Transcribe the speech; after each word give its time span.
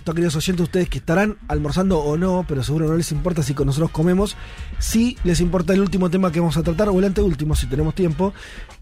Esto, 0.00 0.12
queridos 0.14 0.34
oyentes, 0.36 0.64
ustedes 0.64 0.88
que 0.88 0.98
estarán 0.98 1.36
almorzando 1.48 1.98
o 2.00 2.16
no, 2.16 2.44
pero 2.48 2.62
seguro 2.64 2.88
no 2.88 2.96
les 2.96 3.12
importa 3.12 3.42
si 3.42 3.54
con 3.54 3.66
nosotros 3.66 3.90
comemos, 3.90 4.36
sí 4.78 5.16
les 5.24 5.40
importa 5.40 5.72
el 5.74 5.80
último 5.80 6.10
tema 6.10 6.32
que 6.32 6.40
vamos 6.40 6.56
a 6.56 6.62
tratar, 6.62 6.88
o 6.88 6.98
el 6.98 7.04
anteúltimo 7.04 7.54
si 7.54 7.66
tenemos 7.66 7.94
tiempo, 7.94 8.32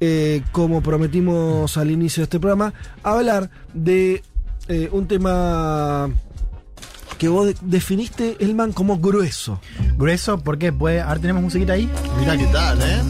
eh, 0.00 0.42
como 0.52 0.80
prometimos 0.82 1.77
al 1.77 1.91
inicio 1.91 2.20
de 2.22 2.24
este 2.24 2.41
programa, 2.41 2.72
hablar 3.02 3.50
de 3.74 4.22
eh, 4.68 4.88
un 4.92 5.06
tema 5.06 6.08
que 7.19 7.28
vos 7.28 7.46
de- 7.46 7.56
definiste, 7.62 8.36
Elman, 8.38 8.72
como 8.72 8.98
grueso. 8.98 9.60
Grueso, 9.96 10.38
porque 10.38 10.72
puede. 10.72 11.00
Ahora 11.00 11.19
tenemos 11.20 11.42
musiquita 11.42 11.72
ahí. 11.72 11.91
Mira 12.20 12.36
qué 12.36 12.46
tal, 12.46 12.78
¿eh? 12.80 13.02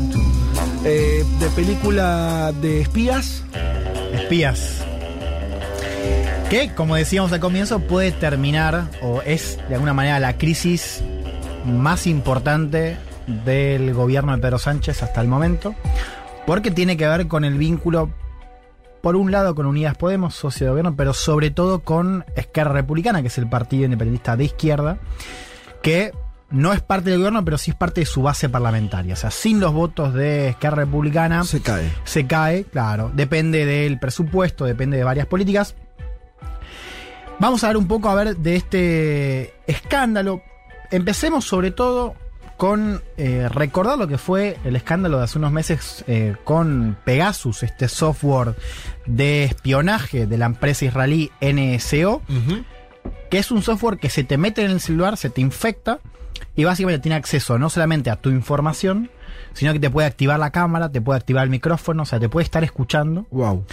Eh, 0.85 1.25
de 1.41 1.47
película 1.51 2.53
de 2.63 2.81
espías. 2.81 3.43
Espías. 4.15 4.78
Que, 6.51 6.71
como 6.75 6.97
decíamos 6.97 7.31
al 7.33 7.41
comienzo, 7.41 7.81
puede 7.81 8.11
terminar, 8.11 8.89
o 9.03 9.21
es 9.21 9.59
de 9.69 9.75
alguna 9.75 9.93
manera 9.93 10.19
la 10.19 10.39
crisis 10.39 11.03
más 11.67 12.07
importante 12.07 12.97
del 13.45 13.93
gobierno 13.93 14.35
de 14.35 14.41
Pedro 14.41 14.59
Sánchez 14.59 15.03
hasta 15.03 15.21
el 15.21 15.29
momento, 15.29 15.75
porque 16.47 16.71
tiene 16.71 16.97
que 16.97 17.07
ver 17.07 17.29
con 17.29 17.45
el 17.45 17.59
vínculo, 17.59 18.11
por 19.03 19.17
un 19.17 19.31
lado, 19.31 19.55
con 19.55 19.67
Unidas 19.67 19.99
Podemos, 19.99 20.35
socio 20.35 20.65
de 20.67 20.71
gobierno, 20.71 20.97
pero 20.97 21.13
sobre 21.13 21.51
todo 21.51 21.81
con 21.81 22.25
Esquerra 22.35 22.73
Republicana, 22.73 23.21
que 23.21 23.29
es 23.29 23.37
el 23.37 23.47
partido 23.47 23.85
independentista 23.85 24.35
de 24.35 24.45
izquierda, 24.45 24.99
que 25.83 26.13
no 26.49 26.73
es 26.73 26.81
parte 26.81 27.11
del 27.11 27.19
gobierno, 27.19 27.45
pero 27.45 27.59
sí 27.59 27.73
es 27.73 27.77
parte 27.77 28.01
de 28.01 28.07
su 28.07 28.23
base 28.23 28.49
parlamentaria. 28.49 29.13
O 29.13 29.19
sea, 29.19 29.31
sin 29.31 29.61
los 29.61 29.75
votos 29.75 30.15
de 30.15 30.49
Esquerra 30.49 30.77
Republicana 30.77 31.45
Se 31.45 31.61
cae. 31.61 31.93
se 32.05 32.27
cae, 32.27 32.65
claro. 32.65 33.11
Depende 33.13 33.67
del 33.67 33.99
presupuesto, 33.99 34.65
depende 34.65 34.97
de 34.97 35.05
varias 35.05 35.27
políticas. 35.27 35.75
Vamos 37.41 37.63
a 37.63 37.69
ver 37.69 37.77
un 37.77 37.87
poco 37.87 38.09
a 38.09 38.15
ver 38.15 38.37
de 38.37 38.57
este 38.57 39.55
escándalo. 39.67 40.43
Empecemos 40.91 41.45
sobre 41.45 41.71
todo 41.71 42.17
con 42.57 43.01
eh, 43.17 43.49
recordar 43.49 43.97
lo 43.97 44.09
que 44.09 44.19
fue 44.19 44.59
el 44.65 44.75
escándalo 44.75 45.19
de 45.19 45.25
hace 45.25 45.39
unos 45.39 45.53
meses 45.53 46.05
eh, 46.09 46.35
con 46.43 46.97
Pegasus, 47.05 47.63
este 47.63 47.87
software 47.89 48.57
de 49.07 49.45
espionaje 49.45 50.27
de 50.27 50.37
la 50.37 50.47
empresa 50.47 50.85
israelí 50.85 51.31
NSO, 51.41 52.21
que 53.31 53.39
es 53.39 53.53
un 53.53 53.63
software 53.63 53.99
que 53.99 54.11
se 54.11 54.25
te 54.25 54.37
mete 54.37 54.65
en 54.65 54.73
el 54.73 54.81
celular, 54.81 55.17
se 55.17 55.31
te 55.31 55.41
infecta 55.41 56.01
y 56.57 56.65
básicamente 56.65 57.03
tiene 57.03 57.15
acceso 57.15 57.57
no 57.61 57.71
solamente 57.71 58.11
a 58.11 58.17
tu 58.17 58.31
información, 58.31 59.09
sino 59.53 59.73
que 59.73 59.81
te 59.81 59.91
puede 59.91 60.07
activar 60.07 60.39
la 60.39 60.51
cámara, 60.51 60.91
te 60.91 61.01
puede 61.01 61.19
activar 61.19 61.45
el 61.45 61.51
micrófono, 61.51 62.03
o 62.03 62.07
sea, 62.07 62.21
te 62.21 62.29
puede 62.29 62.45
estar 62.45 62.65
escuchando. 62.65 63.27
Wow. 63.31 63.65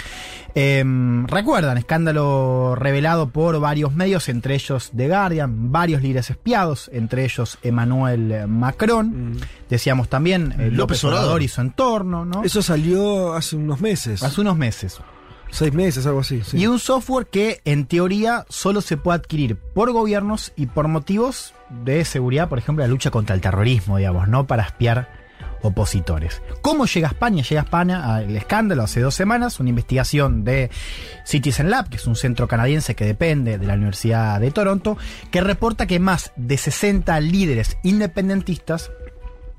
Em, 0.53 1.27
Recuerdan, 1.27 1.77
escándalo 1.77 2.75
revelado 2.75 3.29
por 3.29 3.59
varios 3.59 3.93
medios, 3.93 4.29
entre 4.29 4.55
ellos 4.55 4.91
The 4.95 5.07
Guardian, 5.07 5.71
varios 5.71 6.01
líderes 6.01 6.29
espiados, 6.29 6.89
entre 6.93 7.25
ellos 7.25 7.57
Emmanuel 7.61 8.47
Macron, 8.47 9.37
decíamos 9.69 10.07
también 10.09 10.53
eh, 10.53 10.71
López, 10.71 10.77
López 10.77 11.03
Obrador. 11.03 11.23
Obrador 11.25 11.41
y 11.43 11.47
su 11.47 11.61
entorno, 11.61 12.25
¿no? 12.25 12.43
Eso 12.43 12.61
salió 12.61 13.33
hace 13.33 13.55
unos 13.55 13.81
meses. 13.81 14.23
Hace 14.23 14.41
unos 14.41 14.57
meses. 14.57 14.99
Seis 15.51 15.73
meses, 15.73 16.05
algo 16.05 16.19
así. 16.21 16.41
sí. 16.43 16.57
Y 16.57 16.67
un 16.67 16.79
software 16.79 17.27
que 17.27 17.61
en 17.65 17.85
teoría 17.85 18.45
solo 18.49 18.81
se 18.81 18.97
puede 18.97 19.19
adquirir 19.19 19.55
por 19.55 19.91
gobiernos 19.91 20.51
y 20.55 20.65
por 20.65 20.87
motivos 20.87 21.53
de 21.69 22.03
seguridad, 22.03 22.49
por 22.49 22.57
ejemplo, 22.57 22.83
la 22.83 22.89
lucha 22.89 23.11
contra 23.11 23.35
el 23.35 23.41
terrorismo, 23.41 23.97
digamos, 23.97 24.27
no 24.27 24.47
para 24.47 24.63
espiar 24.63 25.24
opositores. 25.65 26.41
¿Cómo 26.61 26.85
llega 26.85 27.07
a 27.07 27.11
España? 27.11 27.43
Llega 27.43 27.61
a 27.61 27.63
España 27.63 28.15
al 28.15 28.35
escándalo 28.35 28.83
hace 28.83 29.01
dos 29.01 29.15
semanas, 29.15 29.59
una 29.59 29.69
investigación 29.69 30.43
de 30.43 30.69
Citizen 31.25 31.69
Lab, 31.69 31.89
que 31.89 31.97
es 31.97 32.07
un 32.07 32.15
centro 32.15 32.47
canadiense 32.47 32.95
que 32.95 33.05
depende 33.05 33.57
de 33.57 33.67
la 33.67 33.73
Universidad 33.73 34.39
de 34.39 34.51
Toronto, 34.51 34.97
que 35.31 35.41
reporta 35.41 35.87
que 35.87 35.99
más 35.99 36.31
de 36.35 36.57
60 36.57 37.19
líderes 37.19 37.77
independentistas, 37.83 38.91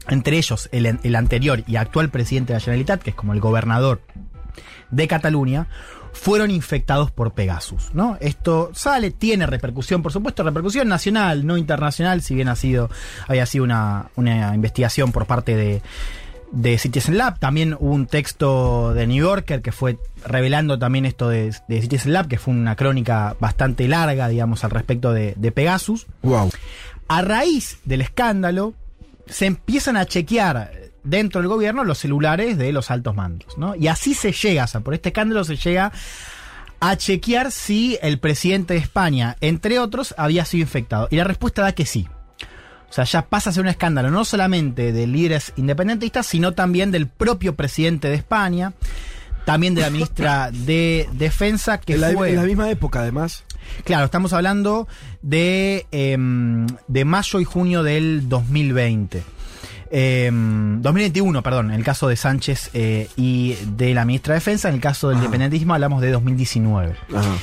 entre 0.08 0.36
ellos 0.38 0.68
el, 0.72 0.98
el 1.02 1.16
anterior 1.16 1.64
y 1.66 1.76
actual 1.76 2.10
presidente 2.10 2.52
de 2.52 2.58
la 2.58 2.60
Generalitat, 2.60 3.02
que 3.02 3.10
es 3.10 3.16
como 3.16 3.32
el 3.32 3.40
gobernador 3.40 4.00
de 4.90 5.08
Cataluña 5.08 5.66
fueron 6.12 6.50
infectados 6.50 7.10
por 7.10 7.32
Pegasus, 7.32 7.90
¿no? 7.92 8.16
Esto 8.20 8.70
sale, 8.74 9.10
tiene 9.10 9.46
repercusión, 9.46 10.02
por 10.02 10.12
supuesto, 10.12 10.42
repercusión 10.42 10.88
nacional, 10.88 11.46
no 11.46 11.58
internacional, 11.58 12.22
si 12.22 12.34
bien 12.34 12.48
ha 12.48 12.56
sido, 12.56 12.90
había 13.28 13.44
sido 13.44 13.64
una, 13.64 14.10
una 14.16 14.54
investigación 14.54 15.12
por 15.12 15.26
parte 15.26 15.54
de, 15.56 15.82
de 16.52 16.78
Citizen 16.78 17.18
Lab. 17.18 17.38
También 17.38 17.74
hubo 17.74 17.92
un 17.92 18.06
texto 18.06 18.94
de 18.94 19.06
New 19.06 19.22
Yorker 19.22 19.60
que 19.60 19.72
fue 19.72 19.98
revelando 20.24 20.78
también 20.78 21.04
esto 21.04 21.28
de, 21.28 21.54
de 21.68 21.82
Citizen 21.82 22.14
Lab, 22.14 22.28
que 22.28 22.38
fue 22.38 22.54
una 22.54 22.76
crónica 22.76 23.36
bastante 23.38 23.86
larga, 23.86 24.28
digamos, 24.28 24.64
al 24.64 24.70
respecto 24.70 25.12
de, 25.12 25.34
de 25.36 25.52
Pegasus. 25.52 26.06
Wow. 26.22 26.50
A 27.08 27.22
raíz 27.22 27.78
del 27.84 28.00
escándalo, 28.00 28.72
se 29.26 29.46
empiezan 29.46 29.98
a 29.98 30.06
chequear 30.06 30.70
dentro 31.06 31.40
del 31.40 31.48
gobierno 31.48 31.84
los 31.84 31.98
celulares 31.98 32.58
de 32.58 32.72
los 32.72 32.90
altos 32.90 33.14
mandos, 33.14 33.56
¿no? 33.56 33.74
Y 33.74 33.88
así 33.88 34.14
se 34.14 34.32
llega, 34.32 34.64
o 34.64 34.66
sea, 34.66 34.80
por 34.80 34.94
este 34.94 35.10
escándalo 35.10 35.44
se 35.44 35.56
llega 35.56 35.92
a 36.80 36.96
chequear 36.96 37.52
si 37.52 37.98
el 38.02 38.18
presidente 38.18 38.74
de 38.74 38.80
España, 38.80 39.36
entre 39.40 39.78
otros, 39.78 40.14
había 40.18 40.44
sido 40.44 40.62
infectado. 40.62 41.08
Y 41.10 41.16
la 41.16 41.24
respuesta 41.24 41.62
da 41.62 41.72
que 41.72 41.86
sí. 41.86 42.06
O 42.88 42.92
sea, 42.92 43.04
ya 43.04 43.22
pasa 43.22 43.50
a 43.50 43.52
ser 43.52 43.62
un 43.62 43.68
escándalo 43.68 44.10
no 44.10 44.24
solamente 44.24 44.92
de 44.92 45.06
líderes 45.06 45.52
independentistas, 45.56 46.26
sino 46.26 46.52
también 46.52 46.90
del 46.90 47.08
propio 47.08 47.56
presidente 47.56 48.08
de 48.08 48.14
España, 48.14 48.74
también 49.44 49.74
de 49.74 49.82
la 49.82 49.90
ministra 49.90 50.50
de 50.52 51.08
Defensa, 51.12 51.78
que 51.78 51.94
En 51.94 52.00
la, 52.00 52.10
fue... 52.12 52.30
en 52.30 52.36
la 52.36 52.42
misma 52.42 52.70
época, 52.70 53.00
además. 53.00 53.44
Claro, 53.84 54.04
estamos 54.04 54.32
hablando 54.32 54.86
de, 55.22 55.86
em, 55.90 56.66
de 56.86 57.04
mayo 57.04 57.40
y 57.40 57.44
junio 57.44 57.82
del 57.82 58.28
2020. 58.28 59.35
Em, 59.98 60.82
2021, 60.82 61.42
perdón, 61.42 61.70
en 61.70 61.76
el 61.78 61.82
caso 61.82 62.06
de 62.08 62.16
Sánchez 62.16 62.68
eh, 62.74 63.08
y 63.16 63.54
de 63.76 63.94
la 63.94 64.04
ministra 64.04 64.34
de 64.34 64.40
Defensa, 64.40 64.68
en 64.68 64.74
el 64.74 64.80
caso 64.82 65.08
del 65.08 65.16
independentismo 65.16 65.72
hablamos 65.72 66.02
de 66.02 66.10
2019. 66.10 66.94
Ajá. 67.14 67.34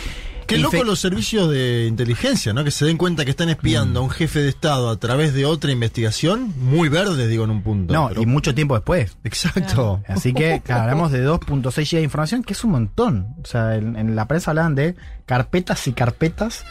Qué 0.45 0.59
loco 0.59 0.83
los 0.83 0.99
servicios 0.99 1.49
de 1.49 1.87
inteligencia, 1.87 2.53
¿no? 2.53 2.63
Que 2.63 2.69
se 2.69 2.85
den 2.85 2.97
cuenta 2.97 3.25
que 3.25 3.31
están 3.31 3.49
espiando 3.49 4.01
a 4.01 4.03
un 4.03 4.11
jefe 4.11 4.39
de 4.39 4.49
Estado 4.49 4.91
a 4.91 4.97
través 4.99 5.33
de 5.33 5.45
otra 5.45 5.71
investigación, 5.71 6.53
muy 6.59 6.89
verdes, 6.89 7.27
digo, 7.27 7.43
en 7.45 7.49
un 7.49 7.63
punto. 7.63 7.91
No, 7.91 8.09
pero- 8.09 8.21
y 8.21 8.25
mucho 8.27 8.53
tiempo 8.53 8.75
después. 8.75 9.17
Exacto. 9.23 10.03
Así 10.07 10.31
que, 10.31 10.61
claro, 10.63 10.83
hablamos 10.83 11.11
de 11.11 11.23
2.6 11.25 11.89
GB 11.89 11.97
de 11.97 12.03
información, 12.03 12.43
que 12.43 12.53
es 12.53 12.63
un 12.63 12.71
montón. 12.71 13.35
O 13.41 13.45
sea, 13.47 13.75
en, 13.77 13.95
en 13.95 14.15
la 14.15 14.27
prensa 14.27 14.51
hablaban 14.51 14.75
de 14.75 14.95
carpetas 15.25 15.87
y 15.87 15.93
carpetas 15.93 16.63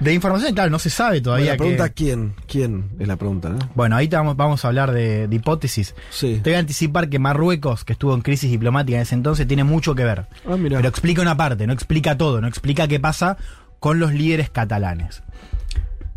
de 0.00 0.12
información. 0.12 0.54
Claro, 0.54 0.70
no 0.70 0.78
se 0.78 0.90
sabe 0.90 1.20
Bueno, 1.20 1.22
todavía. 1.24 1.50
la 1.52 1.56
pregunta, 1.56 1.88
que- 1.88 1.94
¿quién? 1.94 2.34
¿Quién 2.48 2.90
es 2.98 3.06
la 3.08 3.16
pregunta, 3.16 3.48
no? 3.50 3.58
Bueno, 3.74 3.96
ahí 3.96 4.08
vamos, 4.08 4.36
vamos 4.36 4.64
a 4.64 4.68
hablar 4.68 4.92
de, 4.92 5.28
de 5.28 5.36
hipótesis. 5.36 5.94
Sí. 6.10 6.40
Te 6.42 6.50
voy 6.50 6.56
a 6.56 6.58
anticipar 6.60 7.08
que 7.08 7.18
Marruecos, 7.18 7.84
que 7.84 7.92
estuvo 7.94 8.14
en 8.14 8.22
crisis 8.22 8.50
diplomática 8.50 8.96
en 8.96 9.02
ese 9.02 9.14
entonces, 9.14 9.46
tiene 9.46 9.64
mucho 9.64 9.94
que 9.94 10.04
ver. 10.04 10.26
Ah, 10.48 10.56
mira. 10.56 10.76
Pero 10.78 10.88
explica 10.88 11.22
una 11.22 11.36
parte, 11.36 11.66
no 11.66 11.72
explica 11.72 12.16
todo, 12.18 12.40
no 12.40 12.48
explica 12.48 12.88
qué 12.88 12.98
pasa 13.00 13.36
con 13.80 13.98
los 13.98 14.12
líderes 14.12 14.50
catalanes. 14.50 15.22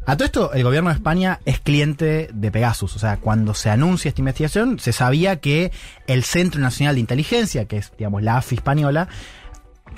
A 0.06 0.16
todo 0.16 0.26
esto, 0.26 0.54
el 0.54 0.64
gobierno 0.64 0.90
de 0.90 0.96
España 0.96 1.42
es 1.44 1.60
cliente 1.60 2.30
de 2.34 2.50
Pegasus. 2.52 2.96
O 2.96 3.00
sea, 3.00 3.18
cuando 3.18 3.54
se 3.54 3.70
anuncia 3.70 4.08
esta 4.08 4.22
investigación, 4.22 4.80
se 4.80 4.94
sabía 4.94 5.42
que 5.42 5.74
el 6.08 6.24
Centro 6.24 6.62
Nacional 6.62 6.96
de 6.96 7.02
Inteligencia, 7.02 7.66
que 7.66 7.76
es, 7.76 7.92
digamos, 7.98 8.24
la 8.24 8.38
AFI 8.38 8.56
española, 8.56 9.10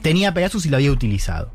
tenía 0.01 0.33
Pegasus 0.33 0.65
y 0.65 0.69
lo 0.69 0.77
había 0.77 0.91
utilizado. 0.91 1.53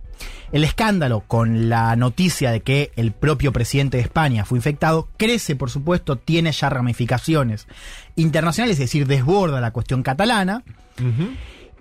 El 0.54 0.62
escándalo 0.62 1.24
con 1.26 1.68
la 1.68 1.96
noticia 1.96 2.52
de 2.52 2.60
que 2.60 2.92
el 2.94 3.10
propio 3.10 3.52
presidente 3.52 3.96
de 3.96 4.04
España 4.04 4.44
fue 4.44 4.56
infectado 4.56 5.08
crece, 5.16 5.56
por 5.56 5.68
supuesto, 5.68 6.16
tiene 6.16 6.52
ya 6.52 6.70
ramificaciones 6.70 7.66
internacionales, 8.14 8.74
es 8.74 8.86
decir, 8.86 9.08
desborda 9.08 9.60
la 9.60 9.72
cuestión 9.72 10.04
catalana. 10.04 10.62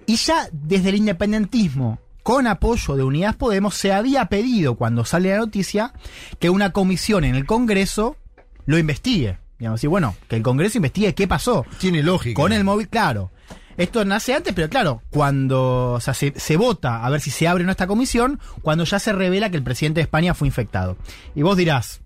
Y 0.07 0.15
ya 0.15 0.47
desde 0.51 0.89
el 0.89 0.95
independentismo, 0.95 1.99
con 2.23 2.47
apoyo 2.47 2.95
de 2.95 3.03
Unidas 3.03 3.35
Podemos, 3.35 3.75
se 3.75 3.93
había 3.93 4.25
pedido, 4.25 4.73
cuando 4.73 5.05
sale 5.05 5.29
la 5.29 5.37
noticia, 5.37 5.93
que 6.39 6.49
una 6.49 6.71
comisión 6.71 7.25
en 7.25 7.35
el 7.35 7.45
Congreso 7.45 8.17
lo 8.65 8.79
investigue. 8.79 9.37
Digamos, 9.59 9.83
y 9.83 9.87
bueno, 9.87 10.15
que 10.27 10.35
el 10.35 10.41
Congreso 10.41 10.79
investigue 10.79 11.13
qué 11.13 11.27
pasó. 11.27 11.63
Tiene 11.77 12.01
lógica. 12.01 12.41
Con 12.41 12.51
el 12.51 12.63
móvil, 12.63 12.89
claro. 12.89 13.29
Esto 13.77 14.05
nace 14.05 14.33
antes, 14.33 14.53
pero 14.53 14.69
claro, 14.69 15.01
cuando 15.09 15.93
o 15.93 15.99
sea, 15.99 16.13
se, 16.13 16.33
se 16.39 16.57
vota 16.57 17.03
a 17.05 17.09
ver 17.09 17.21
si 17.21 17.31
se 17.31 17.47
abre 17.47 17.63
o 17.63 17.65
no 17.65 17.71
esta 17.71 17.87
comisión, 17.87 18.39
cuando 18.61 18.83
ya 18.83 18.99
se 18.99 19.13
revela 19.13 19.49
que 19.49 19.57
el 19.57 19.63
presidente 19.63 19.99
de 19.99 20.03
España 20.03 20.33
fue 20.33 20.47
infectado. 20.47 20.97
Y 21.35 21.41
vos 21.41 21.57
dirás, 21.57 22.01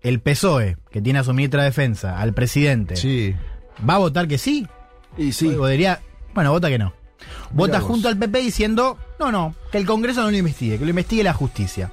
el 0.00 0.20
PSOE, 0.20 0.76
que 0.90 1.00
tiene 1.00 1.18
a 1.18 1.24
su 1.24 1.32
ministra 1.34 1.62
de 1.62 1.68
Defensa, 1.70 2.20
al 2.20 2.32
presidente, 2.34 2.96
Sí. 2.96 3.34
¿va 3.88 3.94
a 3.94 3.98
votar 3.98 4.28
que 4.28 4.38
sí? 4.38 4.66
Y 5.16 5.32
sí. 5.32 5.48
O 5.48 5.66
diría, 5.66 6.00
bueno, 6.34 6.52
vota 6.52 6.68
que 6.68 6.78
no. 6.78 6.92
Vota 7.50 7.80
junto 7.80 8.08
al 8.08 8.16
PP 8.16 8.38
diciendo, 8.40 8.96
no, 9.18 9.32
no, 9.32 9.54
que 9.72 9.78
el 9.78 9.86
Congreso 9.86 10.22
no 10.22 10.30
lo 10.30 10.36
investigue, 10.36 10.78
que 10.78 10.84
lo 10.84 10.90
investigue 10.90 11.24
la 11.24 11.32
justicia. 11.32 11.90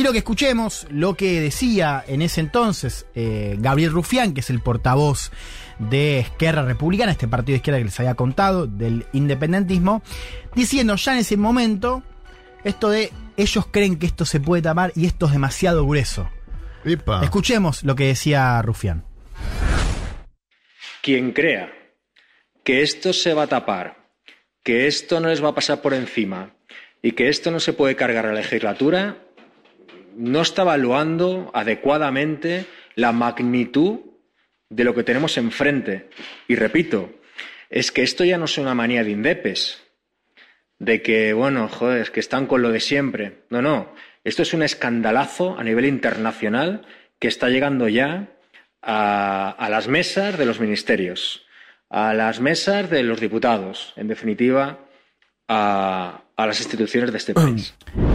Quiero 0.00 0.12
que 0.12 0.18
escuchemos 0.20 0.86
lo 0.88 1.12
que 1.12 1.42
decía 1.42 2.02
en 2.08 2.22
ese 2.22 2.40
entonces 2.40 3.04
eh, 3.14 3.56
Gabriel 3.58 3.90
Rufián, 3.90 4.32
que 4.32 4.40
es 4.40 4.48
el 4.48 4.60
portavoz 4.60 5.30
de 5.78 6.20
Esquerra 6.20 6.64
Republicana, 6.64 7.12
este 7.12 7.28
partido 7.28 7.52
de 7.52 7.56
izquierda 7.58 7.80
que 7.80 7.84
les 7.84 8.00
había 8.00 8.14
contado, 8.14 8.66
del 8.66 9.04
independentismo, 9.12 10.02
diciendo 10.54 10.96
ya 10.96 11.12
en 11.12 11.18
ese 11.18 11.36
momento 11.36 12.02
esto 12.64 12.88
de 12.88 13.12
ellos 13.36 13.66
creen 13.70 13.98
que 13.98 14.06
esto 14.06 14.24
se 14.24 14.40
puede 14.40 14.62
tapar 14.62 14.90
y 14.96 15.04
esto 15.04 15.26
es 15.26 15.32
demasiado 15.32 15.84
grueso. 15.84 16.30
Epa. 16.86 17.22
Escuchemos 17.22 17.84
lo 17.84 17.94
que 17.94 18.06
decía 18.06 18.62
Rufián. 18.62 19.04
Quien 21.02 21.32
crea 21.32 21.74
que 22.64 22.80
esto 22.80 23.12
se 23.12 23.34
va 23.34 23.42
a 23.42 23.48
tapar, 23.48 23.98
que 24.64 24.86
esto 24.86 25.20
no 25.20 25.28
les 25.28 25.44
va 25.44 25.50
a 25.50 25.54
pasar 25.54 25.82
por 25.82 25.92
encima 25.92 26.54
y 27.02 27.12
que 27.12 27.28
esto 27.28 27.50
no 27.50 27.60
se 27.60 27.74
puede 27.74 27.96
cargar 27.96 28.24
a 28.24 28.28
la 28.32 28.40
legislatura, 28.40 29.18
no 30.20 30.42
está 30.42 30.62
evaluando 30.62 31.50
adecuadamente 31.54 32.66
la 32.94 33.12
magnitud 33.12 34.00
de 34.68 34.84
lo 34.84 34.94
que 34.94 35.02
tenemos 35.02 35.38
enfrente. 35.38 36.10
Y 36.46 36.56
repito, 36.56 37.10
es 37.70 37.90
que 37.90 38.02
esto 38.02 38.24
ya 38.24 38.36
no 38.36 38.44
es 38.44 38.58
una 38.58 38.74
manía 38.74 39.02
de 39.02 39.12
indepes, 39.12 39.82
de 40.78 41.00
que, 41.00 41.32
bueno, 41.32 41.68
joder, 41.68 42.12
que 42.12 42.20
están 42.20 42.46
con 42.46 42.60
lo 42.60 42.70
de 42.70 42.80
siempre. 42.80 43.44
No, 43.48 43.62
no, 43.62 43.94
esto 44.22 44.42
es 44.42 44.52
un 44.52 44.62
escandalazo 44.62 45.58
a 45.58 45.64
nivel 45.64 45.86
internacional 45.86 46.86
que 47.18 47.28
está 47.28 47.48
llegando 47.48 47.88
ya 47.88 48.28
a, 48.82 49.68
las 49.70 49.88
mesas 49.88 50.38
de 50.38 50.44
los 50.44 50.60
ministerios, 50.60 51.46
a 51.88 52.12
las 52.12 52.40
mesas 52.40 52.90
de 52.90 53.02
los 53.02 53.20
diputados, 53.20 53.94
en 53.96 54.08
definitiva, 54.08 54.80
a 55.48 56.22
las 56.36 56.60
instituciones 56.60 57.10
de 57.10 57.18
este 57.18 57.34
país. 57.34 57.74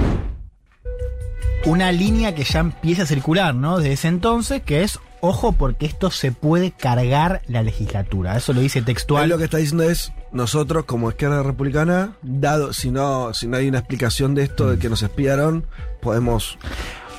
una 1.66 1.92
línea 1.92 2.36
que 2.36 2.44
ya 2.44 2.60
empieza 2.60 3.04
a 3.04 3.06
circular, 3.06 3.56
¿no? 3.56 3.78
Desde 3.78 3.94
ese 3.94 4.08
entonces, 4.08 4.62
que 4.62 4.84
es, 4.84 5.00
ojo, 5.20 5.54
porque 5.54 5.86
esto 5.86 6.12
se 6.12 6.32
puede 6.32 6.72
cargar 6.72 7.42
la 7.48 7.64
legislatura. 7.64 8.38
Eso 8.38 8.54
lo 8.54 8.62
dice 8.62 8.80
Él 8.80 8.86
textual. 8.86 9.28
lo 9.30 9.38
que 9.38 9.46
está 9.46 9.58
diciendo 9.58 9.84
es, 9.84 10.14
nosotros 10.32 10.86
como 10.86 11.10
izquierda 11.10 11.42
republicana, 11.44 12.18
dado, 12.22 12.74
si 12.74 12.92
no, 12.92 13.34
si 13.34 13.48
no 13.48 13.58
hay 13.58 13.68
una 13.68 13.80
explicación 13.80 14.36
de 14.36 14.44
esto, 14.44 14.70
de 14.72 14.80
que 14.80 14.90
nos 14.90 15.02
espiaron, 15.02 15.66
podemos... 16.02 16.58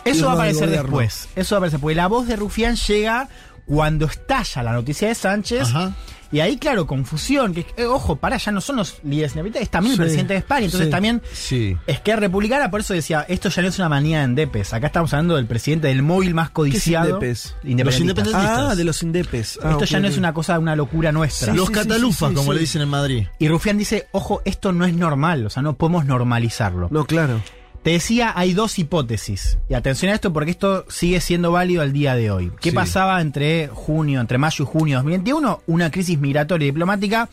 Eso 0.04 0.26
va 0.26 0.32
a 0.32 0.34
aparecer 0.34 0.70
después. 0.70 1.28
Eso 1.34 1.54
va 1.54 1.56
a 1.56 1.60
aparecer, 1.60 1.80
porque 1.80 1.96
la 1.96 2.06
voz 2.06 2.28
de 2.28 2.36
Rufián 2.36 2.76
llega 2.76 3.28
cuando 3.66 4.06
estalla 4.06 4.62
la 4.62 4.72
noticia 4.72 5.08
de 5.08 5.16
Sánchez. 5.16 5.62
Ajá. 5.62 5.92
Y 6.32 6.40
ahí, 6.40 6.56
claro, 6.56 6.86
confusión. 6.86 7.54
Que, 7.54 7.66
eh, 7.76 7.84
ojo, 7.86 8.16
para, 8.16 8.36
ya 8.36 8.52
no 8.52 8.60
son 8.60 8.76
los 8.76 8.96
líderes 9.04 9.32
independientes, 9.32 9.62
es 9.62 9.70
también 9.70 9.94
Sí, 9.94 10.00
el 10.00 10.04
presidente 10.06 10.32
de 10.34 10.38
España. 10.40 10.64
Entonces 10.66 10.86
sí. 10.86 10.90
también 10.90 11.22
Sí. 11.32 11.76
es 11.86 12.00
que 12.00 12.10
es 12.12 12.18
republicana, 12.18 12.70
por 12.70 12.80
eso 12.80 12.94
decía, 12.94 13.24
esto 13.28 13.48
ya 13.48 13.62
no 13.62 13.68
es 13.68 13.78
una 13.78 13.88
manía 13.88 14.22
en 14.24 14.34
Depes. 14.34 14.72
Acá 14.72 14.88
estamos 14.88 15.12
hablando 15.12 15.36
del 15.36 15.46
presidente 15.46 15.88
del 15.88 16.02
móvil 16.02 16.34
más 16.34 16.50
codiciado. 16.50 17.08
Indepes? 17.10 17.54
Independentistas. 17.64 17.84
Los 17.86 18.00
independentistas. 18.00 18.70
Ah, 18.72 18.74
de 18.74 18.84
los 18.84 19.02
indepes. 19.02 19.58
Ah, 19.62 19.70
Esto 19.72 19.84
ya 19.84 20.00
no 20.00 20.08
es 20.08 20.16
una 20.18 20.32
cosa, 20.32 20.58
una 20.58 20.76
locura 20.76 21.12
nuestra. 21.12 21.52
Sí, 21.52 21.56
Los 21.58 21.68
sí, 21.68 21.72
catalufas, 21.74 22.28
sí, 22.30 22.34
sí, 22.34 22.34
como 22.34 22.52
sí. 22.52 22.54
le 22.54 22.60
dicen 22.60 22.82
en 22.82 22.88
Madrid. 22.88 23.26
Y 23.38 23.48
Rufián 23.48 23.78
dice, 23.78 24.08
ojo, 24.12 24.42
esto 24.44 24.72
no 24.72 24.84
es 24.84 24.94
normal, 24.94 25.46
o 25.46 25.50
sea, 25.50 25.62
no 25.62 25.76
podemos 25.76 26.04
normalizarlo. 26.06 26.88
No, 26.90 27.04
claro. 27.04 27.40
Te 27.86 27.92
decía, 27.92 28.32
hay 28.34 28.52
dos 28.52 28.80
hipótesis. 28.80 29.58
Y 29.68 29.74
atención 29.74 30.10
a 30.10 30.16
esto 30.16 30.32
porque 30.32 30.50
esto 30.50 30.84
sigue 30.88 31.20
siendo 31.20 31.52
válido 31.52 31.82
al 31.82 31.92
día 31.92 32.16
de 32.16 32.32
hoy. 32.32 32.50
¿Qué 32.60 32.70
Sí. 32.70 32.74
pasaba 32.74 33.20
entre 33.20 33.68
junio, 33.68 34.20
entre 34.20 34.38
mayo 34.38 34.64
y 34.64 34.66
junio 34.66 34.94
de 34.94 35.02
2021? 35.04 35.62
Una 35.68 35.88
crisis 35.92 36.18
migratoria 36.18 36.64
y 36.66 36.70
diplomática 36.72 37.28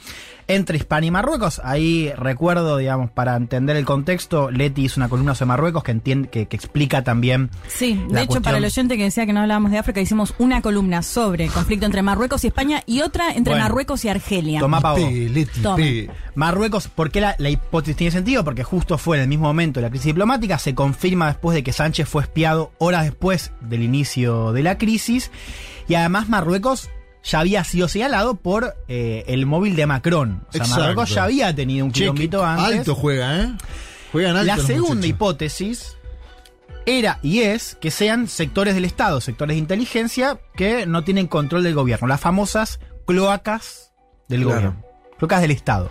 entre 0.48 0.78
España 0.78 1.08
y 1.08 1.12
Marruecos. 1.12 1.62
Ahí 1.64 2.12
recuerdo, 2.18 2.78
digamos, 2.78 3.10
para 3.12 3.36
entender 3.36 3.76
el 3.76 3.86
contexto, 3.86 4.52
Leti 4.52 4.84
hizo 4.86 5.00
una 5.00 5.10
columna 5.10 5.36
sobre 5.36 5.48
Marruecos 5.50 5.84
que, 5.84 5.92
entiende, 5.92 6.30
que, 6.30 6.46
que 6.48 6.56
explica 6.56 7.04
también 7.04 7.50
Sí, 7.68 7.94
de 7.94 8.02
hecho, 8.22 8.28
cuestión- 8.28 8.44
para 8.44 8.58
el 8.58 8.66
oyente 8.66 8.98
que 8.98 9.04
decía 9.04 9.26
que 9.26 9.34
no 9.34 9.42
hablábamos 9.42 9.72
de 9.72 9.78
África, 9.78 10.02
hicimos 10.02 10.34
una 10.38 10.62
columna 10.62 11.02
sobre 11.02 11.46
el 11.46 11.52
conflicto 11.52 11.86
entre 11.86 12.02
Marruecos 12.02 12.44
y 12.44 12.48
España 12.48 12.82
y 12.86 13.02
otra 13.02 13.32
entre 13.34 13.54
Bueno. 13.54 13.64
Marruecos 13.66 14.04
y 14.06 14.10
Argelia. 14.10 14.60
Tomá 14.60 14.82
pa' 14.82 14.92
vos. 14.94 15.02
Pegue, 15.02 15.30
Leti. 15.30 16.10
Marruecos, 16.36 16.88
¿por 16.88 17.12
qué 17.12 17.22
la, 17.22 17.36
la 17.38 17.50
hipótesis 17.50 17.96
tiene 17.96 18.12
sentido? 18.12 18.44
Porque 18.44 18.64
justo 18.64 18.98
fue 18.98 19.18
en 19.18 19.24
el 19.24 19.30
mismo 19.30 19.46
momento 19.48 19.80
de 19.80 19.84
la 19.86 19.90
crisis 19.90 20.08
diplomática, 20.08 20.58
se 20.58 20.74
confirma 20.76 21.28
después 21.28 21.56
de 21.56 21.64
que 21.64 21.74
Sánchez 21.74 22.08
fue 22.08 22.24
espiado 22.24 22.72
horas 22.80 23.04
después 23.06 23.52
del 23.62 23.84
inicio 23.84 24.52
de 24.54 24.64
la 24.64 24.78
crisis, 24.78 25.32
y 25.88 25.96
además 25.96 26.30
Marruecos 26.30 26.90
ya 27.24 27.40
había 27.40 27.64
sido 27.64 27.88
señalado 27.88 28.36
por 28.36 28.76
eh, 28.88 29.24
el 29.28 29.46
móvil 29.46 29.76
de 29.76 29.86
Macron. 29.86 30.44
O 30.50 30.52
sea, 30.52 30.62
Exacto. 30.62 30.80
Marruecos 30.82 31.10
ya 31.10 31.24
había 31.24 31.56
tenido 31.56 31.86
un 31.86 31.92
quilombito 31.92 32.44
antes. 32.46 32.80
Alto 32.80 32.96
juega, 32.96 33.42
¿eh? 33.42 33.52
Juegan 34.12 34.36
alto. 34.36 34.46
La 34.48 34.58
segunda 34.58 34.90
muchachos. 34.96 35.06
hipótesis 35.10 35.98
era 36.86 37.20
y 37.24 37.40
es 37.42 37.76
que 37.80 37.92
sean 37.92 38.28
sectores 38.28 38.76
del 38.76 38.84
Estado, 38.86 39.22
sectores 39.22 39.56
de 39.56 39.60
inteligencia 39.60 40.38
que 40.56 40.86
no 40.86 41.04
tienen 41.06 41.28
control 41.28 41.64
del 41.64 41.74
gobierno, 41.76 42.08
las 42.08 42.20
famosas 42.20 42.80
cloacas 43.08 43.94
del 44.28 44.42
Claro. 44.44 44.56
gobierno, 44.60 44.86
cloacas 45.18 45.42
del 45.42 45.52
Estado. 45.52 45.90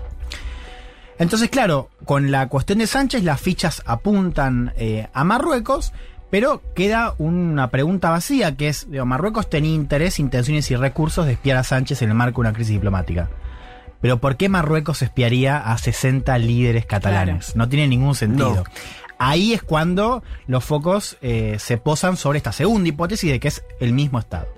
Entonces, 1.18 1.50
claro, 1.50 1.88
con 2.04 2.30
la 2.30 2.48
cuestión 2.48 2.78
de 2.80 2.86
Sánchez, 2.86 3.22
las 3.22 3.40
fichas 3.40 3.82
apuntan 3.86 4.72
eh, 4.76 5.08
a 5.12 5.24
Marruecos, 5.24 5.92
pero 6.32 6.62
queda 6.74 7.14
una 7.18 7.68
pregunta 7.68 8.08
vacía, 8.08 8.56
que 8.56 8.68
es, 8.68 8.90
digo, 8.90 9.04
Marruecos 9.04 9.50
tenía 9.50 9.74
interés, 9.74 10.18
intenciones 10.18 10.70
y 10.70 10.76
recursos 10.76 11.26
de 11.26 11.32
espiar 11.32 11.58
a 11.58 11.62
Sánchez 11.62 12.00
en 12.00 12.08
el 12.08 12.14
marco 12.14 12.40
de 12.42 12.48
una 12.48 12.54
crisis 12.54 12.72
diplomática. 12.72 13.28
Pero 14.00 14.16
¿por 14.16 14.38
qué 14.38 14.48
Marruecos 14.48 15.02
espiaría 15.02 15.58
a 15.58 15.76
60 15.76 16.38
líderes 16.38 16.86
catalanes? 16.86 17.54
No 17.54 17.68
tiene 17.68 17.86
ningún 17.86 18.14
sentido. 18.14 18.54
No. 18.54 18.64
Ahí 19.18 19.52
es 19.52 19.62
cuando 19.62 20.22
los 20.46 20.64
focos 20.64 21.18
eh, 21.20 21.56
se 21.58 21.76
posan 21.76 22.16
sobre 22.16 22.38
esta 22.38 22.50
segunda 22.52 22.88
hipótesis 22.88 23.30
de 23.30 23.38
que 23.38 23.48
es 23.48 23.62
el 23.78 23.92
mismo 23.92 24.18
Estado. 24.18 24.48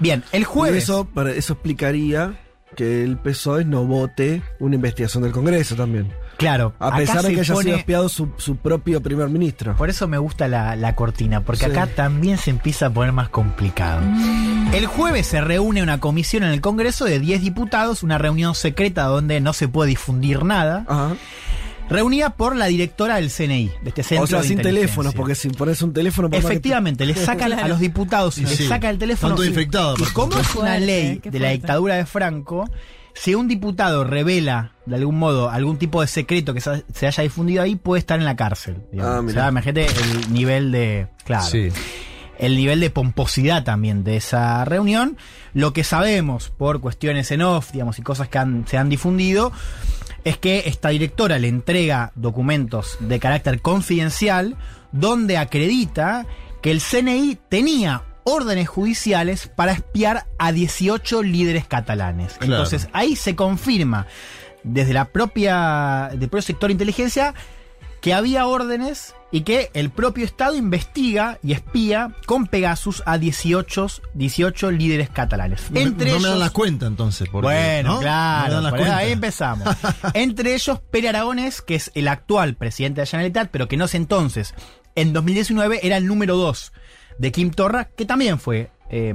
Bien, 0.00 0.24
el 0.32 0.42
jueves... 0.44 0.82
eso, 0.82 1.04
para- 1.04 1.30
eso 1.30 1.52
explicaría 1.52 2.34
que 2.74 3.04
el 3.04 3.16
PSOE 3.16 3.64
no 3.64 3.84
vote 3.84 4.42
una 4.58 4.74
investigación 4.74 5.22
del 5.22 5.30
Congreso 5.30 5.76
también. 5.76 6.12
Claro, 6.36 6.74
A 6.78 6.96
pesar 6.96 7.22
de 7.22 7.28
se 7.28 7.34
que 7.34 7.40
haya 7.40 7.54
pone- 7.54 7.64
sido 7.64 7.76
espiado 7.76 8.08
su, 8.08 8.28
su 8.36 8.56
propio 8.56 9.00
primer 9.02 9.28
ministro. 9.28 9.76
Por 9.76 9.90
eso 9.90 10.08
me 10.08 10.18
gusta 10.18 10.48
la, 10.48 10.74
la 10.76 10.94
cortina, 10.94 11.42
porque 11.42 11.64
Sí. 11.66 11.70
acá 11.70 11.86
también 11.86 12.38
se 12.38 12.50
empieza 12.50 12.86
a 12.86 12.90
poner 12.90 13.12
más 13.12 13.28
complicado. 13.28 14.00
El 14.72 14.86
jueves 14.86 15.26
se 15.26 15.40
reúne 15.40 15.82
una 15.82 16.00
comisión 16.00 16.42
en 16.44 16.50
el 16.50 16.60
Congreso 16.60 17.04
de 17.04 17.18
10 17.20 17.42
diputados, 17.42 18.02
una 18.02 18.18
reunión 18.18 18.54
secreta 18.54 19.04
donde 19.04 19.40
no 19.40 19.52
se 19.52 19.68
puede 19.68 19.90
difundir 19.90 20.44
nada, 20.44 20.84
Ajá. 20.88 21.14
reunida 21.88 22.30
por 22.30 22.56
la 22.56 22.66
directora 22.66 23.16
del 23.16 23.30
CNI, 23.30 23.70
de 23.82 23.88
este 23.90 24.02
centro 24.02 24.24
O 24.24 24.26
sea, 24.26 24.40
de 24.40 24.48
sin 24.48 24.62
teléfonos, 24.62 25.14
porque 25.14 25.34
si 25.34 25.50
pones 25.50 25.82
un 25.82 25.92
teléfono... 25.92 26.30
que- 26.30 26.38
Efectivamente, 26.38 27.04
le 27.04 27.14
sacan 27.14 27.52
a 27.52 27.68
los 27.68 27.80
diputados 27.80 28.38
y 28.38 28.46
Sí, 28.46 28.50
le 28.50 28.56
sí. 28.56 28.66
saca 28.68 28.88
el 28.88 28.98
teléfono. 28.98 29.34
Tanto 29.34 29.44
infectado, 29.44 29.94
como 30.14 30.38
es 30.38 30.54
una 30.54 30.78
ley 30.78 31.20
de 31.22 31.38
la 31.38 31.50
dictadura 31.50 31.96
de 31.96 32.06
Franco, 32.06 32.68
si 33.14 33.34
un 33.34 33.48
diputado 33.48 34.04
revela 34.04 34.72
de 34.86 34.96
algún 34.96 35.18
modo 35.18 35.50
algún 35.50 35.78
tipo 35.78 36.00
de 36.00 36.06
secreto 36.06 36.54
que 36.54 36.60
se 36.60 37.06
haya 37.06 37.22
difundido 37.22 37.62
ahí, 37.62 37.76
puede 37.76 38.00
estar 38.00 38.18
en 38.18 38.24
la 38.24 38.36
cárcel. 38.36 38.76
Ah, 39.00 39.20
o 39.24 39.28
sea, 39.30 39.48
imagínate 39.48 39.86
el 39.86 40.32
nivel 40.32 40.72
de. 40.72 41.08
Claro. 41.24 41.44
Sí. 41.46 41.68
El 42.38 42.56
nivel 42.56 42.80
de 42.80 42.90
pomposidad 42.90 43.62
también 43.62 44.02
de 44.02 44.16
esa 44.16 44.64
reunión. 44.64 45.16
Lo 45.54 45.72
que 45.72 45.84
sabemos 45.84 46.48
por 46.50 46.80
cuestiones 46.80 47.30
en 47.30 47.42
off, 47.42 47.70
digamos, 47.72 47.98
y 47.98 48.02
cosas 48.02 48.28
que 48.28 48.38
han- 48.38 48.66
se 48.66 48.78
han 48.78 48.88
difundido, 48.88 49.52
es 50.24 50.38
que 50.38 50.64
esta 50.66 50.88
directora 50.88 51.38
le 51.38 51.48
entrega 51.48 52.10
documentos 52.16 52.96
de 53.00 53.20
carácter 53.20 53.60
confidencial 53.60 54.56
donde 54.90 55.36
acredita 55.36 56.26
que 56.62 56.70
el 56.70 56.80
CNI 56.80 57.38
tenía 57.48 58.02
órdenes 58.24 58.68
judiciales 58.68 59.48
para 59.48 59.72
espiar 59.72 60.26
a 60.38 60.52
18 60.52 61.22
líderes 61.22 61.66
catalanes. 61.66 62.34
Claro. 62.34 62.54
Entonces 62.54 62.88
ahí 62.92 63.16
se 63.16 63.34
confirma 63.36 64.06
desde 64.64 64.92
la 64.92 65.06
propia 65.06 66.08
del 66.12 66.28
propio 66.28 66.42
sector 66.42 66.68
de 66.68 66.72
inteligencia 66.72 67.34
que 68.00 68.14
había 68.14 68.46
órdenes 68.46 69.14
y 69.30 69.42
que 69.42 69.70
el 69.74 69.90
propio 69.90 70.24
Estado 70.24 70.56
investiga 70.56 71.38
y 71.42 71.52
espía 71.52 72.14
con 72.26 72.46
Pegasus 72.48 73.02
a 73.06 73.16
18, 73.16 73.86
18 74.14 74.70
líderes 74.72 75.08
catalanes. 75.08 75.70
No, 75.70 75.74
me- 75.74 75.82
Entre 75.82 76.06
no 76.10 76.14
me 76.14 76.18
ellos, 76.18 76.30
dan 76.30 76.38
las 76.40 76.50
cuentas 76.50 76.88
entonces. 76.88 77.28
porque, 77.30 77.46
bueno, 77.46 77.94
¿no? 77.94 78.00
claro, 78.00 78.60
No 78.60 78.92
ahí 78.92 79.12
empezamos. 79.12 79.68
Entre 80.14 80.52
ellos, 80.54 80.80
Pere 80.90 81.08
Aragones, 81.10 81.62
que 81.62 81.76
es 81.76 81.90
el 81.94 82.08
actual 82.08 82.56
presidente 82.56 83.00
de 83.00 83.06
la 83.06 83.10
Generalitat, 83.10 83.50
pero 83.50 83.68
que 83.68 83.76
no 83.76 83.84
es 83.86 83.94
entonces. 83.94 84.54
En 84.96 85.12
2019 85.14 85.80
era 85.86 85.96
el 85.96 86.06
número 86.06 86.36
2 86.36 86.72
de 87.18 87.32
Kim 87.32 87.50
Torra, 87.50 87.88
que 87.96 88.04
también 88.04 88.38
fue 88.38 88.70
eh, 88.90 89.14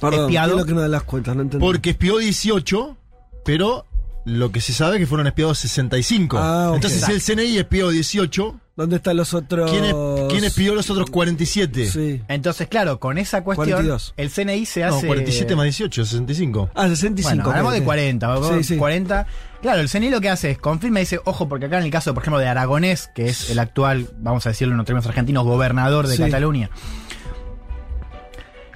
Perdón, 0.00 0.20
espiado. 0.22 0.48
¿qué 0.48 0.54
es 0.54 0.60
lo 0.60 0.66
que 0.66 0.74
no 0.74 0.80
dan 0.80 0.90
las 0.90 1.02
cuentas? 1.04 1.36
No 1.36 1.42
entendí. 1.42 1.64
Porque 1.64 1.90
espió 1.90 2.18
18, 2.18 2.96
pero 3.44 3.86
lo 4.24 4.50
que 4.52 4.60
se 4.60 4.72
sabe 4.72 4.96
es 4.96 5.00
que 5.00 5.06
fueron 5.06 5.26
espiados 5.26 5.58
65. 5.58 6.38
Ah, 6.38 6.70
ok. 6.70 6.76
Entonces, 6.76 7.04
si 7.04 7.12
el 7.12 7.22
CNI 7.22 7.58
espió 7.58 7.90
18, 7.90 8.60
¿Dónde 8.76 8.96
están 8.96 9.16
los 9.16 9.34
otros? 9.34 9.70
¿Quiénes, 9.70 9.94
quiénes 10.28 10.52
pidió 10.54 10.74
los 10.74 10.90
otros 10.90 11.08
47? 11.08 11.86
Sí. 11.86 12.22
Entonces, 12.26 12.66
claro, 12.66 12.98
con 12.98 13.18
esa 13.18 13.44
cuestión, 13.44 13.68
42. 13.84 14.14
el 14.16 14.30
CNI 14.30 14.66
se 14.66 14.80
No, 14.80 14.96
hace. 14.96 15.06
47 15.06 15.54
más 15.54 15.64
18, 15.64 16.04
65. 16.04 16.70
Ah, 16.74 16.88
65. 16.88 17.36
Bueno, 17.36 17.50
hablamos 17.50 17.72
de 17.74 17.78
ok. 17.78 17.84
40, 17.84 18.36
Sí, 18.56 18.64
sí. 18.64 18.76
40. 18.76 19.26
Claro, 19.62 19.80
el 19.80 19.88
CNI 19.88 20.10
lo 20.10 20.20
que 20.20 20.28
hace 20.28 20.50
es 20.50 20.58
confirma 20.58 20.98
y 20.98 21.02
dice, 21.02 21.20
ojo, 21.24 21.48
porque 21.48 21.66
acá 21.66 21.78
en 21.78 21.84
el 21.84 21.90
caso, 21.92 22.12
por 22.14 22.24
ejemplo, 22.24 22.40
de 22.40 22.48
Aragonés, 22.48 23.08
que 23.14 23.26
es 23.26 23.48
el 23.48 23.60
actual, 23.60 24.08
vamos 24.18 24.44
a 24.46 24.48
decirlo 24.48 24.74
en 24.74 24.84
términos 24.84 25.06
argentinos, 25.06 25.44
gobernador 25.44 26.08
de 26.08 26.16
Sí. 26.16 26.22
Cataluña. 26.24 26.68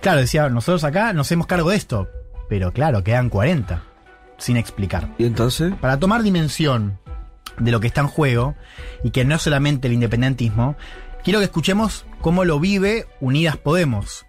Claro, 0.00 0.20
decía, 0.20 0.48
nosotros 0.48 0.84
acá 0.84 1.12
nos 1.12 1.26
hacemos 1.26 1.48
cargo 1.48 1.70
de 1.70 1.76
esto, 1.76 2.08
pero 2.48 2.72
claro, 2.72 3.02
quedan 3.02 3.28
40, 3.30 3.82
sin 4.38 4.56
explicar. 4.56 5.08
¿Y 5.18 5.24
entonces? 5.26 5.72
Para 5.80 5.98
tomar 5.98 6.22
dimensión 6.22 7.00
de 7.58 7.70
lo 7.70 7.80
que 7.80 7.86
está 7.86 8.00
en 8.02 8.08
juego, 8.08 8.54
y 9.04 9.10
que 9.10 9.24
no 9.24 9.36
es 9.36 9.42
solamente 9.42 9.88
el 9.88 9.94
independentismo, 9.94 10.76
quiero 11.24 11.38
que 11.40 11.46
escuchemos 11.46 12.04
cómo 12.20 12.44
lo 12.44 12.60
vive 12.60 13.06
Unidas 13.20 13.56
Podemos. 13.56 14.26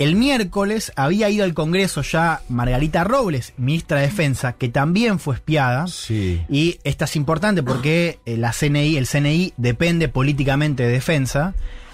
El 0.00 0.16
miércoles 0.16 0.92
había 0.96 1.28
ido 1.28 1.44
al 1.44 1.52
Congreso 1.52 2.00
ya 2.00 2.40
Margarita 2.48 3.04
Robles, 3.04 3.52
ministra 3.58 3.98
de 3.98 4.06
Defensa, 4.06 4.54
que 4.54 4.70
también 4.70 5.18
fue 5.18 5.34
espiada. 5.34 5.88
Sí. 5.88 6.40
Y 6.48 6.78
esta 6.84 7.04
es 7.04 7.16
importante 7.16 7.62
porque 7.62 8.18
eh, 8.24 8.38
la 8.38 8.52
CNI, 8.52 8.96
el 8.96 9.06
CNI 9.06 9.52
depende 9.58 10.08
políticamente 10.08 10.84
de 10.84 10.88
defensa. 10.88 11.52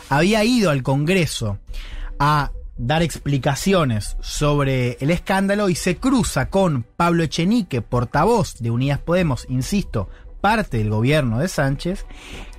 Había 0.08 0.44
ido 0.44 0.70
al 0.70 0.84
Congreso 0.84 1.58
a 2.20 2.52
dar 2.76 3.02
explicaciones 3.02 4.16
sobre 4.20 4.98
el 5.00 5.10
escándalo 5.10 5.68
y 5.68 5.74
se 5.74 5.96
cruza 5.96 6.48
con 6.48 6.84
Pablo 6.84 7.24
Echenique, 7.24 7.82
portavoz 7.82 8.58
de 8.58 8.70
Unidas 8.70 9.00
Podemos, 9.00 9.46
insisto, 9.48 10.08
parte 10.46 10.76
del 10.76 10.90
gobierno 10.90 11.40
de 11.40 11.48
Sánchez, 11.48 12.06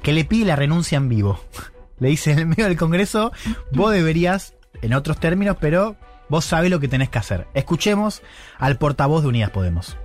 que 0.04 0.12
le 0.12 0.26
pide 0.26 0.44
la 0.44 0.58
renuncia 0.58 0.98
en 0.98 1.08
vivo. 1.08 1.40
Le 2.00 2.10
dice 2.10 2.34
en 2.34 2.40
el 2.40 2.46
medio 2.46 2.66
del 2.66 2.76
Congreso, 2.76 3.32
vos 3.72 3.94
deberías, 3.94 4.58
en 4.82 4.94
otros 4.94 5.22
términos, 5.22 5.56
pero 5.62 5.96
vos 6.28 6.44
sabés 6.44 6.70
lo 6.70 6.82
que 6.82 6.90
tenés 6.90 7.10
que 7.10 7.20
hacer. 7.20 7.48
Escuchemos 7.54 8.22
al 8.58 8.78
portavoz 8.78 9.22
de 9.22 9.30
Unidas 9.30 9.52
Podemos. 9.52 9.98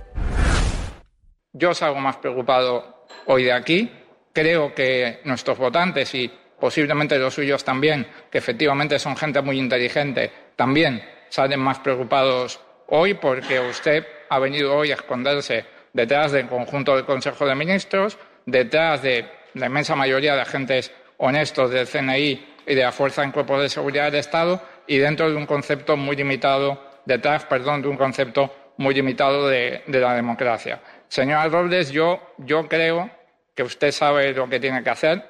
Yo 1.51 1.73
salgo 1.73 1.99
más 1.99 2.15
preocupado 2.15 3.05
hoy 3.25 3.43
de 3.43 3.51
aquí. 3.51 3.91
Creo 4.31 4.73
que 4.73 5.19
nuestros 5.25 5.57
votantes 5.57 6.15
y 6.15 6.31
posiblemente 6.61 7.19
los 7.19 7.33
suyos 7.33 7.65
también, 7.65 8.07
que 8.31 8.37
efectivamente 8.37 8.97
son 8.97 9.17
gente 9.17 9.41
muy 9.41 9.59
inteligente, 9.59 10.31
también 10.55 11.03
salen 11.27 11.59
más 11.59 11.79
preocupados 11.79 12.61
hoy 12.87 13.15
porque 13.15 13.59
usted 13.59 14.07
ha 14.29 14.39
venido 14.39 14.73
hoy 14.73 14.91
a 14.91 14.95
esconderse 14.95 15.65
detrás 15.93 16.31
del 16.31 16.47
conjunto 16.47 16.95
del 16.95 17.05
Consejo 17.05 17.45
de 17.45 17.55
Ministros, 17.55 18.17
detrás 18.45 19.01
de 19.01 19.25
la 19.53 19.67
inmensa 19.67 19.95
mayoría 19.95 20.35
de 20.35 20.41
agentes 20.41 20.91
honestos 21.17 21.71
del 21.71 21.87
CNI 21.87 22.45
y 22.65 22.75
de 22.75 22.81
la 22.81 22.91
Fuerza 22.91 23.23
en 23.23 23.31
Cuerpos 23.31 23.61
de 23.61 23.69
Seguridad 23.69 24.05
del 24.05 24.15
Estado 24.15 24.61
y 24.87 24.97
dentro 24.97 25.29
de 25.29 25.35
un 25.35 25.45
concepto 25.45 25.95
muy 25.95 26.15
limitado, 26.15 26.81
detrás, 27.05 27.45
perdón, 27.45 27.81
de 27.81 27.87
un 27.87 27.97
concepto 27.97 28.53
muy 28.77 28.93
limitado 28.95 29.47
de, 29.47 29.83
de 29.87 29.99
la 29.99 30.15
democracia. 30.15 30.81
Señora 31.07 31.47
Robles, 31.47 31.91
yo, 31.91 32.19
yo 32.39 32.67
creo 32.67 33.09
que 33.55 33.63
usted 33.63 33.91
sabe 33.91 34.33
lo 34.33 34.49
que 34.49 34.59
tiene 34.59 34.83
que 34.83 34.89
hacer, 34.89 35.23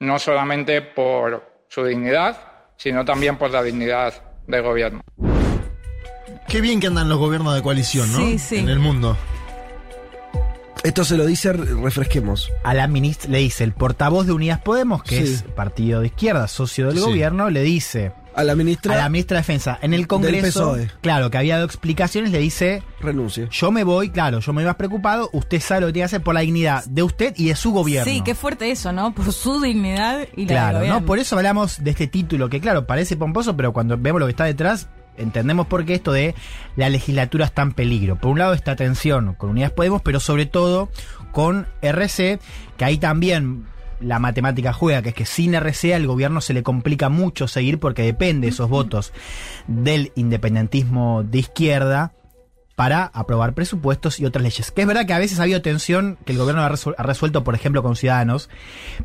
no 0.00 0.18
solamente 0.18 0.82
por 0.82 1.64
su 1.68 1.84
dignidad, 1.84 2.36
sino 2.76 3.04
también 3.04 3.36
por 3.36 3.50
la 3.50 3.62
dignidad 3.62 4.12
del 4.46 4.62
gobierno. 4.62 5.00
Qué 6.48 6.60
bien 6.60 6.80
que 6.80 6.88
andan 6.88 7.08
los 7.08 7.18
gobiernos 7.18 7.54
de 7.54 7.62
coalición, 7.62 8.10
¿no? 8.12 8.18
Sí, 8.18 8.38
sí. 8.38 8.58
En 8.58 8.68
el 8.68 8.80
mundo. 8.80 9.16
Esto 10.84 11.04
se 11.04 11.16
lo 11.16 11.24
dice, 11.26 11.52
re- 11.52 11.74
refresquemos. 11.80 12.50
a 12.64 12.74
la 12.74 12.88
ministra, 12.88 13.30
le 13.30 13.38
dice 13.38 13.62
el 13.64 13.72
portavoz 13.72 14.26
de 14.26 14.32
Unidas 14.32 14.60
Podemos, 14.60 15.02
que 15.04 15.24
Sí. 15.24 15.32
es 15.34 15.42
partido 15.42 16.00
de 16.00 16.06
izquierda, 16.08 16.48
socio 16.48 16.88
del 16.88 16.96
Sí. 16.98 17.02
gobierno, 17.04 17.50
le 17.50 17.62
dice 17.62 18.12
A 18.34 18.42
la 18.44 18.54
ministra, 18.56 18.94
a 18.94 18.96
la 18.96 19.08
ministra 19.10 19.36
de 19.36 19.40
Defensa 19.42 19.78
en 19.82 19.92
el 19.94 20.06
Congreso, 20.08 20.72
PSOE. 20.72 20.90
claro, 21.02 21.30
que 21.30 21.36
había 21.38 21.54
dado 21.56 21.66
explicaciones, 21.66 22.32
le 22.32 22.38
dice, 22.38 22.82
renuncie. 23.00 23.46
yo 23.50 23.70
me 23.70 23.84
voy, 23.84 24.08
claro, 24.10 24.40
yo 24.40 24.52
me 24.54 24.62
voy 24.62 24.66
más 24.66 24.76
preocupado, 24.76 25.28
usted 25.34 25.60
sabe 25.60 25.82
lo 25.82 25.86
que 25.88 25.92
tiene 25.92 26.02
que 26.04 26.06
hacer 26.06 26.22
por 26.22 26.34
la 26.34 26.40
dignidad 26.40 26.82
de 26.86 27.02
usted 27.02 27.34
y 27.36 27.48
de 27.48 27.56
su 27.56 27.72
gobierno. 27.72 28.10
Sí, 28.10 28.22
qué 28.24 28.34
fuerte 28.34 28.70
eso, 28.70 28.90
¿no? 28.90 29.14
Por 29.14 29.32
su 29.32 29.60
dignidad 29.60 30.26
y 30.34 30.46
la 30.46 30.72
del 30.72 30.80
Claro. 30.80 30.86
¿no? 31.00 31.04
Por 31.06 31.18
eso 31.18 31.36
hablamos 31.36 31.84
de 31.84 31.90
este 31.90 32.06
título, 32.08 32.48
que 32.48 32.60
claro, 32.60 32.86
parece 32.86 33.16
pomposo, 33.16 33.54
pero 33.56 33.72
cuando 33.74 33.96
vemos 33.98 34.18
lo 34.18 34.26
que 34.26 34.30
está 34.32 34.44
detrás, 34.46 34.88
entendemos 35.16 35.66
por 35.66 35.84
qué 35.84 35.94
esto 35.94 36.12
de 36.12 36.34
la 36.76 36.88
legislatura 36.88 37.46
está 37.46 37.62
en 37.62 37.72
peligro. 37.72 38.16
Por 38.16 38.30
un 38.30 38.38
lado, 38.38 38.54
esta 38.54 38.76
tensión 38.76 39.34
con 39.34 39.50
Unidas 39.50 39.72
Podemos, 39.72 40.02
pero 40.02 40.20
sobre 40.20 40.46
todo 40.46 40.90
con 41.32 41.66
RC, 41.80 42.38
que 42.76 42.84
ahí 42.84 42.98
también 42.98 43.66
la 44.00 44.18
matemática 44.18 44.72
juega, 44.72 45.02
que 45.02 45.10
es 45.10 45.14
que 45.14 45.26
sin 45.26 45.54
RC 45.54 45.94
al 45.94 46.06
gobierno 46.06 46.40
se 46.40 46.54
le 46.54 46.62
complica 46.62 47.08
mucho 47.08 47.48
seguir 47.48 47.78
porque 47.78 48.02
depende 48.02 48.46
de 48.46 48.52
esos 48.52 48.68
votos 48.68 49.12
del 49.66 50.12
independentismo 50.16 51.22
de 51.22 51.38
izquierda 51.38 52.12
para 52.74 53.04
aprobar 53.04 53.54
presupuestos 53.54 54.18
y 54.18 54.24
otras 54.24 54.42
leyes. 54.42 54.70
Que 54.70 54.82
es 54.82 54.86
verdad 54.86 55.06
que 55.06 55.12
a 55.12 55.18
veces 55.18 55.38
ha 55.38 55.44
habido 55.44 55.62
tensión 55.62 56.18
que 56.24 56.32
el 56.32 56.38
gobierno 56.38 56.62
ha 56.62 57.04
resuelto, 57.04 57.44
por 57.44 57.54
ejemplo, 57.54 57.82
con 57.82 57.96
Ciudadanos, 57.96 58.48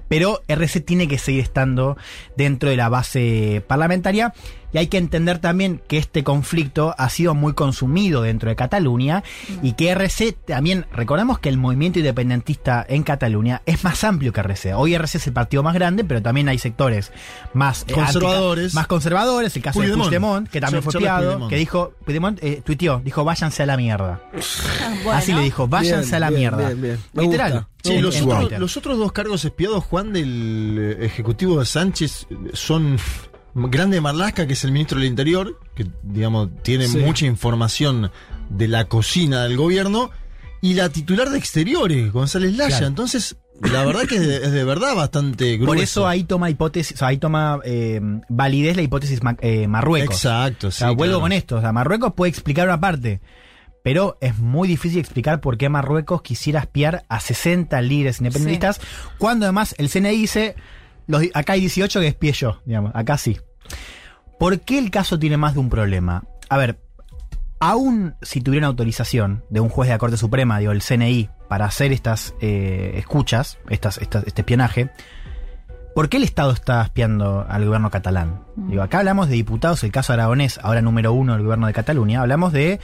pero 0.07 0.41
RC 0.47 0.81
tiene 0.81 1.07
que 1.07 1.17
seguir 1.17 1.41
estando 1.41 1.97
dentro 2.35 2.69
de 2.69 2.77
la 2.77 2.89
base 2.89 3.63
parlamentaria 3.67 4.33
y 4.73 4.77
hay 4.77 4.87
que 4.87 4.97
entender 4.97 5.39
también 5.39 5.81
que 5.87 5.97
este 5.97 6.23
conflicto 6.23 6.93
ha 6.97 7.09
sido 7.09 7.33
muy 7.35 7.53
consumido 7.53 8.21
dentro 8.21 8.49
de 8.49 8.55
Cataluña 8.55 9.23
y 9.61 9.73
que 9.73 9.89
RC 9.91 10.33
también, 10.45 10.85
recordamos 10.91 11.39
que 11.39 11.49
el 11.49 11.57
movimiento 11.57 11.99
independentista 11.99 12.85
en 12.87 13.03
Cataluña 13.03 13.61
es 13.65 13.83
más 13.83 14.03
amplio 14.03 14.33
que 14.33 14.41
RC. 14.41 14.73
Hoy 14.73 14.93
RC 14.95 15.17
es 15.17 15.27
el 15.27 15.33
partido 15.33 15.63
más 15.63 15.73
grande, 15.73 16.03
pero 16.03 16.21
también 16.21 16.49
hay 16.49 16.57
sectores 16.57 17.11
más 17.53 17.83
eh, 17.87 17.93
Conservadores. 17.93 18.65
antica- 18.65 18.79
más 18.79 18.87
conservadores, 18.87 19.55
el 19.55 19.61
caso 19.61 19.79
Puigdemont. 19.79 19.99
de 20.11 20.19
Puigdemont, 20.19 20.49
que 20.49 20.59
también 20.61 20.81
Charles 20.83 20.93
fue 20.93 21.01
piado, 21.01 21.23
Puigdemont. 21.23 21.49
que 21.49 21.55
dijo, 21.57 21.93
Puigdemont 22.05 22.43
eh, 22.43 22.61
tuiteó, 22.65 23.01
dijo, 23.03 23.23
váyanse 23.23 23.63
a 23.63 23.65
la 23.65 23.77
mierda. 23.77 24.21
Bueno. 25.03 25.19
Así 25.19 25.31
le 25.33 25.41
dijo, 25.41 25.67
váyanse 25.67 26.05
Bien, 26.11 26.15
a 26.15 26.19
la 26.19 26.29
bien, 26.29 26.39
mierda. 26.39 26.67
bien, 26.69 26.81
bien. 26.81 26.99
Me 27.13 27.23
Literal. 27.23 27.65
gusta. 27.83 28.59
Los 28.59 28.75
otros 28.77 28.97
dos 28.97 29.11
cargos 29.11 29.45
espiados, 29.45 29.83
Juan, 29.85 30.11
del 30.11 30.77
eh, 30.99 31.05
Ejecutivo 31.05 31.59
de 31.59 31.65
Sánchez, 31.65 32.27
eh, 32.29 32.35
son 32.53 32.97
Grande 33.57 33.99
Marlasca, 34.01 34.45
que 34.47 34.53
es 34.53 34.63
el 34.63 34.71
ministro 34.71 34.99
del 34.99 35.07
Interior, 35.07 35.59
que, 35.75 35.87
digamos, 36.03 36.49
tiene 36.63 36.87
Sí. 36.87 36.97
mucha 36.99 37.25
información 37.25 38.11
de 38.49 38.67
la 38.67 38.85
cocina 38.85 39.43
del 39.43 39.57
gobierno, 39.57 40.11
y 40.61 40.73
la 40.73 40.89
titular 40.89 41.29
de 41.29 41.37
Exteriores, 41.37 42.11
González 42.11 42.55
Laya. 42.55 42.69
Claro. 42.69 42.87
Entonces, 42.87 43.37
la 43.61 43.85
verdad 43.85 44.03
que 44.07 44.15
es 44.15 44.27
de, 44.27 44.37
es 44.37 44.51
de 44.51 44.63
verdad 44.63 44.95
bastante 44.95 45.53
grueso. 45.57 45.67
Por 45.67 45.77
eso 45.77 46.07
ahí 46.07 46.23
toma 46.23 46.49
hipótesis, 46.49 46.95
o 46.95 46.97
sea, 46.99 47.09
ahí 47.09 47.17
toma 47.17 47.59
eh, 47.63 47.99
validez 48.29 48.75
la 48.75 48.81
hipótesis 48.83 49.21
ma- 49.23 49.37
eh, 49.41 49.67
Marruecos. 49.67 50.15
Exacto, 50.15 50.67
O 50.67 50.71
sí. 50.71 50.79
sea, 50.79 50.87
vuelvo 50.91 51.13
claro. 51.15 51.21
con 51.21 51.31
esto. 51.31 51.57
O 51.57 51.61
sea, 51.61 51.71
Marruecos 51.73 52.13
puede 52.15 52.29
explicar 52.31 52.67
una 52.67 52.79
parte, 52.79 53.21
pero 53.83 54.17
es 54.21 54.37
muy 54.39 54.67
difícil 54.67 54.99
explicar 54.99 55.41
por 55.41 55.57
qué 55.57 55.69
Marruecos 55.69 56.21
quisiera 56.21 56.59
espiar 56.61 57.05
a 57.07 57.19
60 57.19 57.79
líderes 57.81 58.19
independentistas, 58.19 58.79
cuando 59.19 59.45
además 59.45 59.75
el 59.77 59.89
CNI 59.89 60.09
dice, 60.17 60.55
los, 61.05 61.23
acá 61.35 61.53
hay 61.53 61.61
18 61.61 61.99
que 62.01 62.07
espíe 62.07 62.31
yo, 62.33 62.61
digamos, 62.65 62.91
acá 62.95 63.17
sí. 63.17 63.37
¿Por 64.39 64.59
qué 64.61 64.77
el 64.79 64.91
caso 64.91 65.17
tiene 65.19 65.37
más 65.37 65.53
de 65.55 65.59
un 65.59 65.69
problema? 65.69 66.23
A 66.49 66.57
ver, 66.57 66.79
aún 67.59 68.15
si 68.21 68.41
tuviera 68.41 68.65
una 68.65 68.69
autorización 68.71 69.43
de 69.49 69.59
un 69.59 69.69
juez 69.69 69.87
de 69.89 69.95
la 69.95 69.99
Corte 69.99 70.17
Suprema, 70.17 70.59
digo, 70.59 70.71
el 70.71 70.81
CNI, 70.81 71.29
para 71.47 71.65
hacer 71.65 71.91
estas 71.91 72.33
eh, 72.41 72.93
escuchas, 72.97 73.57
estas, 73.69 73.97
estas- 73.97 74.25
este 74.27 74.41
espionaje, 74.41 74.91
¿por 75.95 76.09
qué 76.09 76.17
el 76.17 76.23
Estado 76.23 76.51
está 76.51 76.83
espiando 76.83 77.45
al 77.49 77.65
gobierno 77.65 77.89
catalán? 77.89 78.43
Digo, 78.55 78.83
acá 78.83 78.99
hablamos 78.99 79.27
de 79.29 79.35
diputados, 79.35 79.83
el 79.83 79.91
caso 79.91 80.13
aragonés, 80.13 80.59
ahora 80.61 80.81
número 80.81 81.13
uno 81.13 81.33
del 81.33 81.43
gobierno 81.43 81.65
de 81.67 81.73
Cataluña, 81.73 82.21
hablamos 82.21 82.53
de 82.53 82.79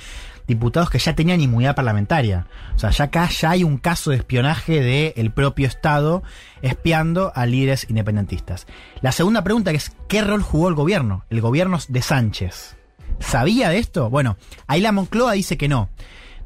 diputados 0.47 0.89
que 0.89 0.99
ya 0.99 1.15
tenían 1.15 1.41
inmunidad 1.41 1.75
parlamentaria. 1.75 2.47
O 2.75 2.79
sea, 2.79 2.89
ya 2.89 3.05
acá 3.05 3.29
ya 3.29 3.51
hay 3.51 3.63
un 3.63 3.77
caso 3.77 4.11
de 4.11 4.17
espionaje 4.17 4.81
del 4.81 5.31
propio 5.31 5.67
Estado 5.67 6.23
espiando 6.61 7.31
a 7.35 7.45
líderes 7.45 7.89
independentistas. 7.89 8.67
La 9.01 9.11
segunda 9.11 9.43
pregunta 9.43 9.71
es, 9.71 9.95
¿qué 10.07 10.21
rol 10.21 10.41
jugó 10.41 10.69
el 10.69 10.75
gobierno? 10.75 11.25
El 11.29 11.41
gobierno 11.41 11.79
de 11.87 12.01
Sánchez. 12.01 12.77
¿Sabía 13.19 13.69
de 13.69 13.79
esto? 13.79 14.09
Bueno, 14.09 14.37
ahí 14.67 14.83
Moncloa 14.91 15.33
dice 15.33 15.57
que 15.57 15.67
no. 15.67 15.89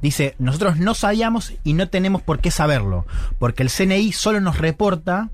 Dice, 0.02 0.36
nosotros 0.38 0.78
no 0.78 0.94
sabíamos 0.94 1.54
y 1.64 1.74
no 1.74 1.90
tenemos 1.90 2.22
por 2.22 2.40
qué 2.40 2.52
saberlo, 2.52 3.08
porque 3.40 3.64
el 3.64 3.72
CNI 3.72 4.12
solo 4.12 4.40
nos 4.40 4.60
reporta 4.60 5.32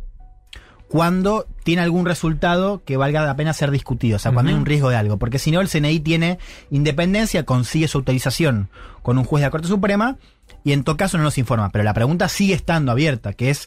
cuando 0.94 1.48
tiene 1.64 1.82
algún 1.82 2.06
resultado 2.06 2.84
que 2.86 2.98
valga 2.98 3.26
la 3.26 3.36
pena 3.36 3.52
ser 3.54 3.72
discutido, 3.72 4.18
o 4.18 4.20
sea, 4.20 4.32
cuando 4.32 4.52
hay 4.52 4.56
un 4.56 4.64
riesgo 4.64 4.92
de 4.92 4.96
algo, 4.96 5.18
porque 5.18 5.40
si 5.40 5.50
no 5.50 5.60
el 5.60 5.68
CNI 5.68 6.00
tiene 6.02 6.38
independencia, 6.70 7.48
consigue 7.48 7.88
su 7.88 7.98
autorización 7.98 8.70
con 9.02 9.18
un 9.18 9.24
juez 9.24 9.42
de 9.42 9.48
la 9.48 9.50
Corte 9.50 9.68
Suprema 9.68 10.18
y 10.64 10.72
en 10.72 10.84
todo 10.84 10.96
caso 10.96 11.18
no 11.18 11.24
nos 11.24 11.40
informa, 11.40 11.72
pero 11.72 11.84
la 11.84 11.96
pregunta 11.96 12.30
sigue 12.30 12.54
estando 12.54 12.92
abierta, 12.92 13.34
que 13.34 13.50
es 13.50 13.66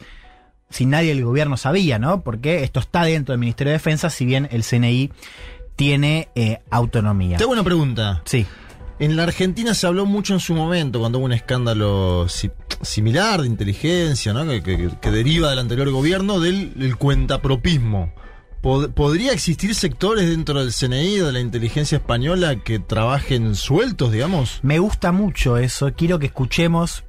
si 0.71 0.87
nadie 0.87 1.16
del 1.16 1.25
gobierno 1.25 1.56
sabía, 1.56 1.99
¿no? 1.99 2.21
Porque 2.21 2.62
esto 2.62 2.78
está 2.78 3.02
dentro 3.02 3.33
del 3.33 3.40
Ministerio 3.40 3.73
de 3.73 3.78
Defensa, 3.78 4.09
si 4.09 4.25
bien 4.25 4.47
el 4.52 4.62
CNI 4.62 5.11
tiene 5.75 6.28
eh, 6.37 6.61
autonomía. 6.71 7.38
Te 7.38 7.42
hago 7.42 7.54
una 7.54 7.64
pregunta. 7.64 8.23
Sí. 8.25 8.47
En 8.98 9.16
la 9.16 9.24
Argentina 9.24 9.74
se 9.74 9.86
habló 9.86 10.06
mucho 10.06 10.32
en 10.34 10.40
su 10.40 10.54
momento 10.54 11.00
cuando 11.00 11.18
hubo 11.18 11.26
un 11.26 11.32
escándalo, 11.32 12.28
si- 12.28 12.50
similar 12.80 13.42
de 13.42 13.46
inteligencia, 13.46 14.32
¿no? 14.32 14.46
Que, 14.46 14.62
que- 14.62 14.90
que 15.00 15.10
deriva 15.10 15.50
del 15.50 15.58
anterior 15.58 15.90
gobierno 15.90 16.40
del 16.40 16.72
el 16.80 16.96
cuentapropismo. 16.96 18.12
Pod- 18.62 18.92
¿Podría 18.94 19.32
existir 19.32 19.74
sectores 19.74 20.28
dentro 20.30 20.60
del 20.60 20.72
CNI, 20.72 21.18
de 21.18 21.30
la 21.32 21.40
inteligencia 21.40 21.96
española, 21.98 22.56
que 22.56 22.78
trabajen 22.78 23.54
sueltos, 23.54 24.12
digamos? 24.12 24.60
Me 24.62 24.78
gusta 24.78 25.12
mucho 25.12 25.58
eso. 25.58 25.92
Quiero 25.94 26.18
que 26.18 26.26
escuchemos. 26.26 27.04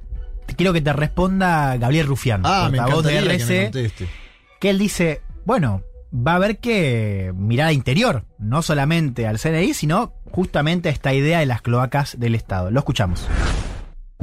Quiero 0.56 0.72
que 0.74 0.80
te 0.82 0.92
responda 0.92 1.76
Gabriel 1.78 2.06
Rufián, 2.06 2.42
Ah, 2.44 2.68
me 2.70 2.78
de 2.78 2.84
que 3.20 3.20
me 3.26 3.34
RC, 3.34 3.62
conteste. 3.64 4.08
que 4.60 4.70
él 4.70 4.78
dice, 4.78 5.20
bueno, 5.44 5.82
va 6.14 6.32
a 6.32 6.36
haber 6.36 6.58
que 6.58 7.32
mirar 7.36 7.70
interior, 7.72 8.24
no 8.38 8.62
solamente 8.62 9.26
al 9.26 9.38
CNI, 9.38 9.74
sino 9.74 10.14
justamente 10.32 10.88
a 10.88 10.92
esta 10.92 11.12
idea 11.14 11.40
de 11.40 11.46
las 11.46 11.62
cloacas 11.62 12.18
del 12.18 12.34
Estado. 12.34 12.70
Lo 12.70 12.80
escuchamos. 12.80 13.26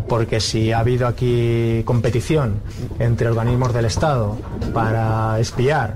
Porque 0.08 0.40
si 0.40 0.72
ha 0.72 0.80
habido 0.80 1.08
aquí 1.08 1.82
competición 1.86 2.62
entre 3.00 3.28
organismos 3.28 3.74
del 3.74 3.86
Estado 3.86 4.38
para 4.74 5.40
espiar 5.40 5.96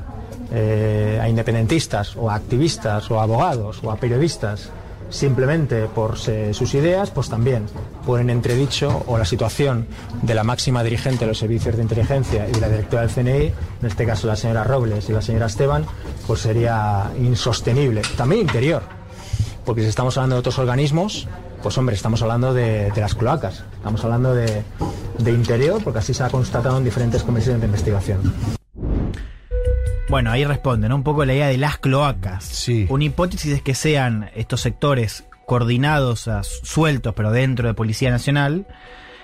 eh, 0.51 1.19
a 1.21 1.29
independentistas 1.29 2.15
o 2.15 2.29
a 2.29 2.35
activistas 2.35 3.11
o 3.11 3.19
a 3.19 3.23
abogados 3.23 3.81
o 3.83 3.91
a 3.91 3.97
periodistas 3.97 4.71
simplemente 5.09 5.87
por 5.87 6.17
sus 6.17 6.73
ideas, 6.73 7.11
pues 7.11 7.29
también 7.29 7.65
ponen 8.05 8.29
en 8.29 8.37
entredicho 8.37 9.03
o 9.07 9.17
la 9.17 9.25
situación 9.25 9.87
de 10.21 10.33
la 10.33 10.43
máxima 10.43 10.83
dirigente 10.83 11.21
de 11.21 11.27
los 11.27 11.37
servicios 11.37 11.75
de 11.75 11.81
inteligencia 11.81 12.47
y 12.47 12.51
de 12.51 12.61
la 12.61 12.69
directora 12.69 13.01
del 13.03 13.11
CNI, 13.11 13.45
en 13.81 13.87
este 13.87 14.05
caso 14.05 14.27
la 14.27 14.35
señora 14.35 14.63
Robles 14.63 15.09
y 15.09 15.13
la 15.13 15.21
señora 15.21 15.47
Esteban, 15.47 15.85
pues 16.27 16.41
sería 16.41 17.11
insostenible. 17.19 18.01
También 18.15 18.41
interior, 18.41 18.83
porque 19.65 19.81
si 19.81 19.87
estamos 19.87 20.17
hablando 20.17 20.35
de 20.35 20.39
otros 20.39 20.57
organismos, 20.59 21.27
pues 21.61 21.77
hombre, 21.77 21.95
estamos 21.95 22.21
hablando 22.21 22.53
de, 22.53 22.91
de 22.91 23.01
las 23.01 23.15
cloacas, 23.15 23.63
estamos 23.75 24.03
hablando 24.03 24.33
de, 24.33 24.63
de 25.19 25.31
interior, 25.31 25.81
porque 25.83 25.99
así 25.99 26.13
se 26.13 26.23
ha 26.23 26.29
constatado 26.29 26.77
en 26.77 26.83
diferentes 26.83 27.23
comisiones 27.23 27.61
de 27.61 27.67
investigación. 27.67 28.33
Bueno, 30.09 30.31
ahí 30.31 30.43
responde, 30.43 30.89
¿no? 30.89 30.95
Un 30.95 31.03
poco 31.03 31.23
la 31.23 31.33
idea 31.33 31.47
de 31.47 31.57
las 31.57 31.77
cloacas. 31.77 32.43
Sí. 32.43 32.87
Una 32.89 33.03
hipótesis 33.03 33.53
es 33.53 33.61
que 33.61 33.75
sean 33.75 34.31
estos 34.35 34.61
sectores 34.61 35.25
coordinados, 35.45 36.27
a- 36.27 36.41
sueltos, 36.43 37.13
pero 37.15 37.31
dentro 37.31 37.67
de 37.67 37.73
Policía 37.75 38.09
Nacional, 38.09 38.65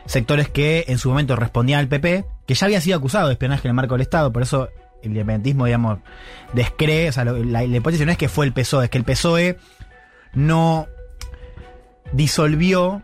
sectores 0.05 0.47
que 0.49 0.85
en 0.87 0.99
su 0.99 1.09
momento 1.09 1.35
respondían 1.35 1.79
al 1.79 1.87
PP, 1.87 2.25
que 2.45 2.53
ya 2.53 2.65
había 2.67 2.81
sido 2.81 2.97
acusado 2.97 3.27
de 3.27 3.33
espionaje 3.33 3.67
en 3.67 3.69
el 3.69 3.75
marco 3.75 3.95
del 3.95 4.01
Estado, 4.01 4.31
por 4.31 4.43
eso 4.43 4.69
el 5.01 5.09
independentismo, 5.11 5.65
digamos, 5.65 5.99
descree, 6.53 7.09
o 7.09 7.11
sea, 7.11 7.25
lo- 7.25 7.43
la, 7.43 7.61
la 7.65 7.77
hipótesis 7.77 8.05
no 8.05 8.11
es 8.11 8.17
que 8.17 8.29
fue 8.29 8.45
el 8.45 8.53
PSOE, 8.53 8.85
es 8.85 8.89
que 8.91 8.97
el 8.99 9.03
PSOE 9.03 9.57
no 10.35 10.87
disolvió 12.11 13.01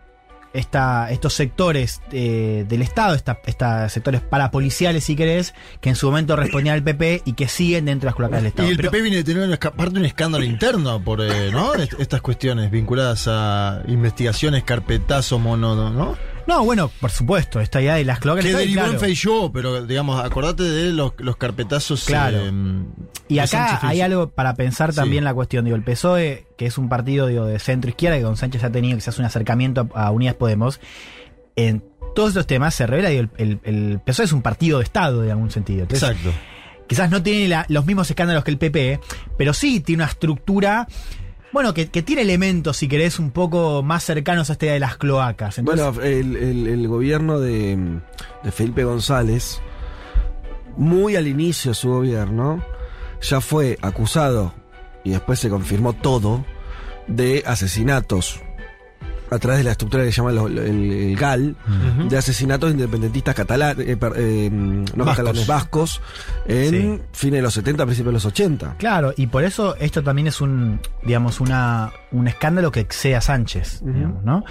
esta, 0.53 1.09
estos 1.11 1.33
sectores 1.33 2.01
eh, 2.11 2.65
del 2.67 2.81
Estado, 2.81 3.15
esta, 3.15 3.39
esta 3.45 3.87
sectores 3.87 4.19
parapoliciales, 4.21 5.05
si 5.05 5.15
querés, 5.15 5.53
que 5.79 5.89
en 5.89 5.95
su 5.95 6.07
momento 6.07 6.35
respondían 6.35 6.75
al 6.75 6.83
PP 6.83 7.21
y 7.23 7.33
que 7.33 7.47
siguen 7.47 7.85
dentro 7.85 8.07
de 8.07 8.09
las 8.11 8.15
cloacas 8.15 8.39
del 8.39 8.45
Y 8.45 8.49
Estado. 8.49 8.69
el 8.69 8.75
Pero- 8.77 8.91
PP 8.91 9.01
viene 9.01 9.17
de 9.17 9.23
tener 9.23 9.47
una 9.47 9.57
parte 9.57 9.97
un 9.99 10.05
escándalo 10.05 10.43
interno 10.43 11.01
por 11.01 11.21
eh, 11.21 11.51
estas 11.99 12.21
cuestiones 12.21 12.69
vinculadas 12.69 13.27
a 13.29 13.81
investigaciones, 13.87 14.63
carpetazo, 14.63 15.39
mono, 15.39 15.89
¿no? 15.89 16.17
No, 16.47 16.63
bueno, 16.65 16.91
por 16.99 17.11
supuesto, 17.11 17.59
esta 17.59 17.81
idea 17.81 17.95
de 17.95 18.05
las 18.05 18.19
cloacas 18.19 18.43
Que 18.45 18.53
derivó 18.53 18.81
claro. 18.81 18.93
en 18.93 18.99
pero 19.53 19.85
digamos, 19.85 20.23
acordate 20.23 20.63
de 20.63 20.91
los, 20.91 21.13
los 21.17 21.37
carpetazos. 21.37 22.05
Claro. 22.05 22.37
eh, 22.41 22.51
Y 23.27 23.39
acá 23.39 23.79
hay 23.87 24.01
algo 24.01 24.29
para 24.29 24.55
pensar 24.55 24.91
Sí. 24.91 24.97
también 24.97 25.23
la 25.23 25.33
cuestión. 25.33 25.63
Digo, 25.65 25.77
el 25.77 25.83
PSOE, 25.83 26.47
que 26.57 26.65
es 26.65 26.77
un 26.77 26.89
partido 26.89 27.27
digo, 27.27 27.45
de 27.45 27.59
centro 27.59 27.89
izquierda, 27.89 28.17
que 28.17 28.23
Don 28.23 28.37
Sánchez 28.37 28.63
ha 28.63 28.71
tenido 28.71 28.97
quizás 28.97 29.17
un 29.19 29.25
acercamiento 29.25 29.89
a, 29.93 30.07
a 30.07 30.11
Unidas 30.11 30.35
Podemos, 30.35 30.79
en 31.55 31.83
todos 32.15 32.29
estos 32.29 32.47
temas 32.47 32.75
se 32.75 32.87
revela, 32.87 33.09
digo, 33.09 33.29
el, 33.37 33.59
el- 33.63 33.75
el 33.91 33.99
PSOE 34.05 34.25
es 34.25 34.33
un 34.33 34.41
partido 34.41 34.79
de 34.79 34.83
Estado, 34.83 35.21
de 35.21 35.31
algún 35.31 35.51
sentido. 35.51 35.83
Entonces, 35.83 36.09
Exacto. 36.09 36.31
quizás 36.87 37.09
no 37.09 37.23
tiene 37.23 37.47
la- 37.47 37.65
los 37.69 37.85
mismos 37.85 38.09
escándalos 38.09 38.43
que 38.43 38.51
el 38.51 38.57
PP, 38.57 38.99
pero 39.37 39.53
sí 39.53 39.79
tiene 39.79 40.03
una 40.03 40.11
estructura. 40.11 40.87
Bueno, 41.51 41.73
que, 41.73 41.89
que 41.89 42.01
tiene 42.01 42.21
elementos, 42.21 42.77
si 42.77 42.87
querés, 42.87 43.19
un 43.19 43.31
poco 43.31 43.83
más 43.83 44.03
cercanos 44.03 44.49
a 44.49 44.53
esta 44.53 44.67
de 44.67 44.79
las 44.79 44.97
cloacas. 44.97 45.61
Bueno, 45.63 45.93
el 46.01 46.87
gobierno 46.87 47.39
de, 47.39 47.99
de 48.43 48.51
Felipe 48.51 48.83
González, 48.83 49.59
muy 50.77 51.15
al 51.15 51.27
inicio 51.27 51.71
de 51.71 51.75
su 51.75 51.89
gobierno, 51.89 52.63
ya 53.21 53.41
fue 53.41 53.77
acusado, 53.81 54.53
y 55.03 55.11
después 55.11 55.39
se 55.39 55.49
confirmó 55.49 55.93
todo, 55.93 56.45
de 57.07 57.43
asesinatos 57.45 58.41
a 59.31 59.39
través 59.39 59.59
de 59.59 59.63
la 59.63 59.71
estructura 59.71 60.03
que 60.03 60.11
se 60.11 60.17
llama 60.21 60.31
el, 60.31 60.57
el 60.57 61.15
GAL, 61.15 61.55
de 62.09 62.17
asesinatos 62.17 62.69
de 62.69 62.73
independentistas 62.75 63.33
catalanes, 63.33 63.87
eh, 63.87 63.97
eh, 64.17 64.49
no 64.51 64.83
Vascos. 65.05 65.15
catalanes 65.15 65.47
vascos, 65.47 66.01
en 66.45 67.01
fines 67.13 67.37
de 67.37 67.41
los 67.41 67.53
70, 67.53 67.85
principios 67.85 68.07
de 68.11 68.13
los 68.13 68.25
80. 68.25 68.75
Claro, 68.77 69.13
y 69.15 69.27
por 69.27 69.45
eso 69.45 69.75
esto 69.77 70.03
también 70.03 70.27
es 70.27 70.41
un, 70.41 70.81
digamos, 71.03 71.39
una, 71.39 71.91
un 72.11 72.27
escándalo 72.27 72.71
que 72.73 72.81
excede 72.81 73.15
a 73.15 73.21
Sánchez, 73.21 73.81
Ujú. 73.81 73.93
digamos, 73.93 74.23
¿no? 74.25 74.43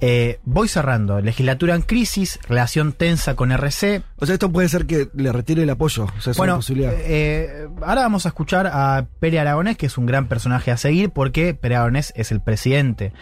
Eh, 0.00 0.40
voy 0.44 0.66
cerrando. 0.68 1.20
Legislatura 1.20 1.76
en 1.76 1.82
crisis, 1.82 2.40
relación 2.48 2.92
tensa 2.92 3.36
con 3.36 3.52
RC. 3.52 4.02
O 4.16 4.26
sea, 4.26 4.34
esto 4.34 4.50
puede 4.50 4.68
ser 4.68 4.84
que 4.86 5.08
le 5.14 5.30
retire 5.32 5.62
el 5.62 5.70
apoyo, 5.70 6.04
o 6.18 6.20
sea, 6.20 6.32
es 6.32 6.36
Bueno, 6.36 6.54
una 6.54 6.58
posibilidad. 6.58 6.92
eh, 6.96 7.68
ahora 7.82 8.02
vamos 8.02 8.26
a 8.26 8.30
escuchar 8.30 8.66
a 8.66 9.06
Pere 9.20 9.38
Aragonés, 9.38 9.76
que 9.76 9.86
es 9.86 9.96
un 9.96 10.06
gran 10.06 10.26
personaje 10.26 10.72
a 10.72 10.76
seguir, 10.76 11.10
porque 11.10 11.54
Pere 11.54 11.76
Aragonés 11.76 12.12
es 12.16 12.32
el 12.32 12.40
presidente 12.40 13.12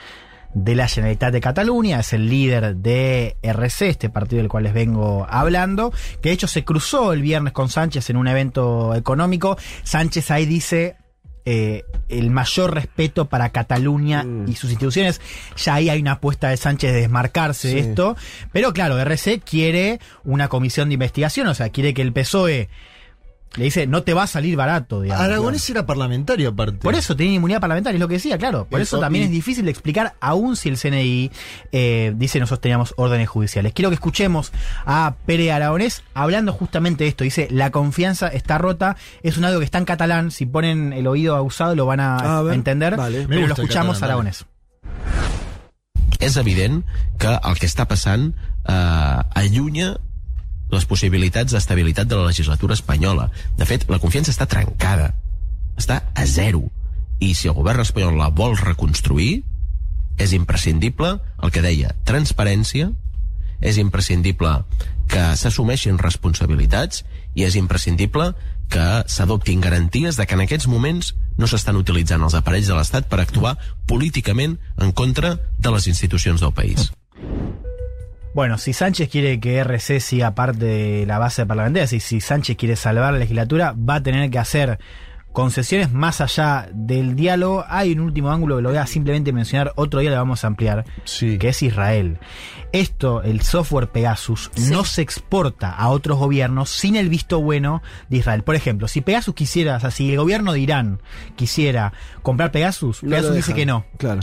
de 0.55 0.75
la 0.75 0.89
Generalitat 0.89 1.33
de 1.33 1.41
Cataluña, 1.41 2.01
es 2.01 2.13
el 2.13 2.29
líder 2.29 2.77
de 2.77 3.37
RC, 3.43 3.89
este 3.89 4.11
partido 4.11 4.43
del 4.43 4.49
cual 4.49 4.65
les 4.65 4.75
vengo 4.75 5.27
hablando, 5.29 5.93
que 6.21 6.29
de 6.29 6.35
hecho 6.35 6.47
se 6.47 6.65
cruzó 6.65 7.13
el 7.13 7.23
viernes 7.23 7.53
con 7.53 7.69
Sánchez 7.69 8.11
en 8.11 8.17
un 8.17 8.29
evento 8.29 8.95
económico. 8.95 9.57
Sánchez 9.83 10.31
ahí 10.31 10.47
dice 10.47 10.97
eh, 11.45 11.85
el 12.09 12.31
mayor 12.31 12.73
respeto 12.73 13.29
para 13.29 13.49
Cataluña 13.51 14.23
Mm. 14.23 14.49
y 14.49 14.55
sus 14.55 14.71
instituciones. 14.71 15.21
Ya 15.57 15.75
ahí 15.75 15.89
hay 15.89 16.01
una 16.01 16.13
apuesta 16.13 16.51
de 16.51 16.57
Sánchez 16.57 16.93
de 16.93 17.01
desmarcarse 17.01 17.69
de 17.69 17.81
esto. 17.81 18.17
Pero 18.53 18.73
claro, 18.73 18.99
RC 18.99 19.41
quiere 19.41 19.99
una 20.23 20.49
comisión 20.49 20.89
de 20.89 20.95
investigación, 20.95 21.49
o 21.49 21.55
sea, 21.55 21.71
quiere 21.71 21.95
que 21.95 22.03
el 22.03 22.13
PSOE 22.13 22.69
le 23.57 23.65
dice, 23.65 23.87
no 23.87 24.03
te 24.03 24.15
va 24.15 24.23
a 24.23 24.27
salir 24.27 24.57
barato, 24.57 25.03
digamos. 25.03 25.23
Aragonés 25.25 25.69
era 25.69 25.85
parlamentario 25.85 26.49
aparte. 26.51 26.79
Por 26.79 26.95
eso 26.95 27.15
tiene 27.17 27.35
inmunidad 27.35 27.61
parlamentaria, 27.61 27.97
es 27.97 28.01
lo 28.01 28.09
que 28.09 28.15
decía, 28.15 28.39
claro. 28.39 28.67
Por 28.71 28.81
eso 28.81 28.97
Eso, 28.97 29.01
también 29.01 29.25
y- 29.25 29.27
es 29.27 29.31
difícil 29.31 29.65
de 29.67 29.71
explicar, 29.71 30.15
aún 30.21 30.57
si 30.57 30.71
el 30.71 30.79
CNI 30.79 31.31
eh, 31.73 32.13
dice 32.17 32.41
nosotros 32.41 32.61
teníamos 32.63 32.95
órdenes 32.97 33.29
judiciales. 33.29 33.73
Quiero 33.75 33.91
que 33.91 33.95
escuchemos 33.97 34.53
a 34.87 35.15
Pere 35.27 35.53
Aragonés 35.53 36.03
hablando 36.15 36.53
justamente 36.55 37.05
de 37.05 37.09
esto. 37.09 37.25
Dice, 37.25 37.49
la 37.51 37.71
confianza 37.71 38.29
está 38.29 38.57
rota, 38.59 38.97
es 39.23 39.37
un 39.37 39.45
audio 39.45 39.59
que 39.59 39.65
está 39.67 39.79
en 39.79 39.85
catalán, 39.85 40.31
si 40.31 40.47
ponen 40.47 40.93
el 40.95 41.07
oído 41.07 41.37
abusado 41.37 41.75
lo 41.75 41.85
van 41.87 42.01
a, 42.01 42.39
A 42.39 42.43
ver, 42.43 42.55
entender, 42.55 42.97
vale. 42.97 43.27
Pero 43.29 43.47
lo 43.49 43.55
escuchamos 43.55 43.97
catalán, 43.97 44.11
Aragonés. 44.13 44.47
és 46.23 46.37
evident 46.37 46.85
que 47.19 47.27
el 47.35 47.57
que 47.59 47.67
està 47.67 47.85
passant 47.91 48.29
eh, 48.69 49.23
allunya 49.35 49.97
les 50.73 50.87
possibilitats 50.89 51.53
d'estabilitat 51.53 52.09
de 52.09 52.19
la 52.19 52.31
legislatura 52.31 52.75
espanyola. 52.75 53.29
De 53.59 53.69
fet, 53.69 53.85
la 53.93 54.01
confiança 54.03 54.33
està 54.33 54.49
trencada. 54.49 55.13
Està 55.77 56.03
a 56.15 56.27
zero. 56.27 56.65
I 57.21 57.35
si 57.39 57.49
el 57.49 57.57
govern 57.57 57.85
espanyol 57.85 58.17
la 58.19 58.33
vol 58.33 58.57
reconstruir, 58.59 59.43
és 60.19 60.33
imprescindible 60.37 61.19
el 61.43 61.53
que 61.53 61.63
deia, 61.65 61.95
transparència, 62.09 62.91
és 63.63 63.79
imprescindible 63.79 64.57
que 65.13 65.23
s'assumeixin 65.39 66.01
responsabilitats 66.01 67.05
i 67.39 67.47
és 67.47 67.57
imprescindible 67.61 68.33
que 68.73 68.87
s'adoptin 69.13 69.61
garanties 69.61 70.17
de 70.17 70.27
que 70.27 70.35
en 70.35 70.43
aquests 70.45 70.67
moments 70.73 71.13
no 71.37 71.49
s'estan 71.49 71.77
utilitzant 71.77 72.25
els 72.25 72.37
aparells 72.39 72.71
de 72.71 72.79
l'Estat 72.79 73.09
per 73.13 73.21
actuar 73.21 73.59
políticament 73.87 74.57
en 74.81 74.97
contra 74.97 75.37
de 75.59 75.77
les 75.77 75.87
institucions 75.93 76.41
del 76.41 76.57
país. 76.57 76.91
Bueno, 78.35 78.57
si 78.59 78.73
Sánchez 78.73 79.11
quiere 79.11 79.41
que 79.41 79.59
RC 79.59 80.01
siga 80.01 80.35
parte 80.35 80.65
de 80.65 81.07
la 81.07 81.19
base 81.19 81.45
parlamentaria, 81.45 81.87
si, 81.87 82.01
si 82.01 82.21
Sánchez 82.21 82.57
quiere 82.57 82.77
salvar 82.77 83.13
la 83.13 83.19
legislatura, 83.19 83.75
va 83.79 83.97
a 83.97 84.03
tener 84.03 84.31
que 84.31 84.39
hacer 84.39 84.79
concesiones 85.33 85.93
más 85.93 86.21
allá 86.21 86.69
del 86.73 87.15
diálogo. 87.17 87.65
Hay 87.69 87.93
un 87.93 88.01
último 88.01 88.31
ángulo 88.31 88.57
que 88.57 88.63
lo 88.63 88.69
voy 88.71 88.79
a 88.79 88.87
simplemente 88.87 89.33
mencionar, 89.33 89.73
otro 89.77 90.01
día 90.01 90.11
lo 90.11 90.17
vamos 90.17 90.45
a 90.45 90.47
ampliar, 90.47 90.85
Sí. 91.05 91.39
que 91.39 91.49
es 91.49 91.63
Israel. 91.63 92.19
Esto, 92.73 93.23
el 93.23 93.43
software 93.43 93.89
Pegasus, 93.89 94.51
no 94.71 94.85
se 94.85 95.03
exporta 95.03 95.71
a 95.71 95.89
otros 95.91 96.19
gobiernos 96.19 96.71
sin 96.71 96.97
el 96.97 97.11
visto 97.11 97.41
bueno 97.41 97.83
de 98.09 98.19
Israel. 98.19 98.45
Por 98.45 98.55
ejemplo, 98.55 98.89
si 98.89 99.03
Pegasus 99.03 99.35
quisiera, 99.35 99.77
o 99.77 99.81
sea, 99.81 99.91
si 99.91 100.11
el 100.11 100.17
gobierno 100.19 100.53
de 100.55 100.61
Irán 100.61 101.01
quisiera 101.37 101.93
comprar 102.23 102.51
Pegasus, 102.51 103.03
No 103.03 103.11
Pegasus 103.11 103.35
dice 103.35 103.53
que 103.55 103.67
no. 103.67 103.85
Claro. 103.99 104.21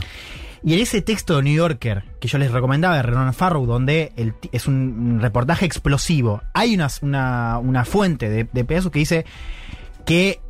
Y 0.62 0.74
en 0.74 0.80
ese 0.80 1.00
texto 1.00 1.36
de 1.36 1.42
New 1.42 1.54
Yorker 1.54 2.04
que 2.20 2.28
yo 2.28 2.38
les 2.38 2.50
recomendaba 2.50 2.96
de 2.96 3.02
Renan 3.02 3.32
Farrow, 3.34 3.66
donde 3.66 4.12
el 4.16 4.34
es 4.52 4.66
un 4.66 5.18
reportaje 5.20 5.64
explosivo, 5.64 6.42
hay 6.52 6.74
una, 6.74 6.88
una, 7.02 7.58
una 7.58 7.84
fuente 7.84 8.28
de, 8.28 8.48
de 8.52 8.64
Pegasus 8.64 8.90
que 8.90 8.98
dice 8.98 9.24
que 10.04 10.40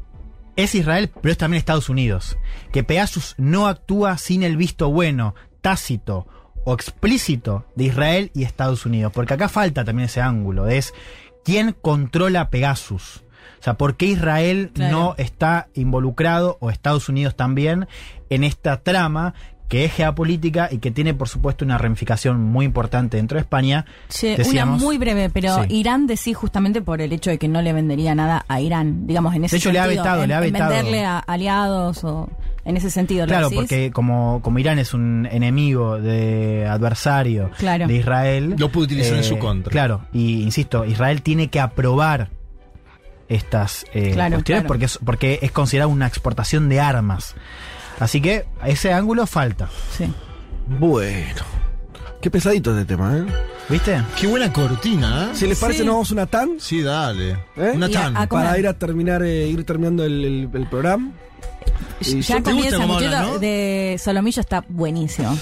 es 0.56 0.74
Israel, 0.74 1.10
pero 1.20 1.32
es 1.32 1.38
también 1.38 1.58
Estados 1.58 1.88
Unidos. 1.88 2.36
Que 2.72 2.82
Pegasus 2.82 3.34
no 3.38 3.66
actúa 3.66 4.18
sin 4.18 4.42
el 4.42 4.56
visto 4.56 4.90
bueno, 4.90 5.34
tácito 5.60 6.26
o 6.64 6.74
explícito 6.74 7.64
de 7.76 7.84
Israel 7.84 8.30
y 8.34 8.42
Estados 8.42 8.84
Unidos, 8.84 9.12
porque 9.14 9.34
acá 9.34 9.48
falta 9.48 9.84
también 9.84 10.06
ese 10.06 10.20
ángulo, 10.20 10.68
es 10.68 10.92
quién 11.44 11.74
controla 11.80 12.50
Pegasus. 12.50 13.24
O 13.58 13.62
sea, 13.62 13.74
¿por 13.74 13.96
qué 13.96 14.06
Israel 14.06 14.70
Claro. 14.74 14.96
no 14.96 15.14
está 15.18 15.68
involucrado, 15.74 16.58
o 16.60 16.70
Estados 16.70 17.08
Unidos 17.08 17.36
también, 17.36 17.88
en 18.28 18.44
esta 18.44 18.82
trama 18.82 19.34
que 19.70 19.86
es 19.86 19.92
geopolítica 19.94 20.68
y 20.70 20.78
que 20.78 20.90
tiene, 20.90 21.14
por 21.14 21.28
supuesto, 21.28 21.64
una 21.64 21.78
ramificación 21.78 22.40
muy 22.42 22.66
importante 22.66 23.16
dentro 23.16 23.36
de 23.36 23.40
España? 23.42 23.86
Che, 24.10 24.36
Decíamos- 24.36 24.76
una 24.82 24.84
muy 24.84 24.98
breve, 24.98 25.30
pero 25.30 25.62
Sí. 25.64 25.76
Irán 25.76 26.06
decía 26.06 26.34
justamente 26.34 26.82
por 26.82 27.00
el 27.00 27.12
hecho 27.12 27.30
de 27.30 27.38
que 27.38 27.48
no 27.48 27.62
le 27.62 27.72
vendería 27.72 28.14
nada 28.14 28.44
a 28.48 28.60
Irán, 28.60 29.06
digamos, 29.06 29.34
en 29.34 29.44
ese 29.44 29.54
De 29.56 29.58
hecho, 29.58 29.72
le 29.72 29.78
ha 29.78 29.84
sentido, 29.84 30.02
vetado, 30.02 30.22
en- 30.24 30.28
le 30.28 30.34
ha 30.34 30.40
vetado. 30.40 30.70
venderle 30.70 31.04
a 31.06 31.18
aliados 31.20 32.04
o 32.04 32.28
en 32.64 32.76
ese 32.76 32.90
sentido. 32.90 33.24
¿lo 33.26 33.30
Claro, 33.30 33.44
decís? 33.48 33.60
porque 33.60 33.90
como, 33.92 34.40
como 34.42 34.58
Irán 34.58 34.78
es 34.80 34.92
un 34.92 35.26
enemigo 35.30 35.98
de 36.00 36.66
adversario 36.66 37.50
Claro. 37.56 37.86
de 37.86 37.94
Israel. 37.94 38.52
eh, 38.52 38.56
Lo 38.58 38.70
puede 38.72 38.86
utilizar 38.86 39.16
en 39.16 39.24
su 39.24 39.38
contra. 39.38 39.70
Claro, 39.70 40.02
y 40.12 40.42
insisto, 40.42 40.84
Israel 40.84 41.22
tiene 41.22 41.48
que 41.48 41.60
aprobar 41.60 42.28
estas 43.28 43.84
eh, 43.94 44.10
Claro, 44.12 44.34
cuestiones 44.36 44.62
claro. 44.62 44.66
Porque, 44.66 44.84
es, 44.86 44.98
porque 45.04 45.38
es 45.42 45.52
considerado 45.52 45.88
una 45.90 46.06
exportación 46.08 46.68
de 46.68 46.80
armas. 46.80 47.36
Así 48.00 48.20
que 48.20 48.46
ese 48.64 48.92
ángulo 48.92 49.26
falta. 49.26 49.68
Sí. 49.96 50.12
Bueno. 50.66 51.42
Qué 52.20 52.30
pesadito 52.30 52.72
este 52.72 52.84
tema, 52.84 53.16
¿eh? 53.16 53.24
¿Viste? 53.68 54.02
Qué 54.18 54.26
buena 54.26 54.52
cortina, 54.52 55.26
¿eh? 55.26 55.34
Si 55.34 55.46
les 55.46 55.58
parece, 55.58 55.80
Sí. 55.80 55.84
nos 55.86 55.94
vamos 55.94 56.10
a 56.10 56.14
una 56.14 56.26
tan 56.26 56.60
Sí, 56.60 56.82
dale. 56.82 57.30
¿Eh? 57.56 57.72
Una 57.74 57.88
Y 57.88 57.94
a- 57.94 58.00
tan. 58.02 58.16
a- 58.16 58.26
comer. 58.26 58.44
para 58.46 58.58
ir 58.58 58.66
a 58.68 58.74
terminar, 58.74 59.22
eh, 59.22 59.46
ir 59.48 59.64
terminando 59.64 60.04
el, 60.04 60.24
el- 60.24 60.50
el 60.52 60.66
programa. 60.68 61.12
Y 62.00 62.20
ya 62.20 62.36
yo- 62.36 62.42
¿Te 62.42 62.50
comí 62.50 62.56
gusta 62.62 62.76
el 62.76 62.80
cómo 62.82 62.94
sanguchito 62.94 63.16
hablan, 63.16 63.32
no? 63.34 63.38
de 63.38 64.00
solomillo, 64.02 64.40
está 64.40 64.64
buenísimo. 64.68 65.38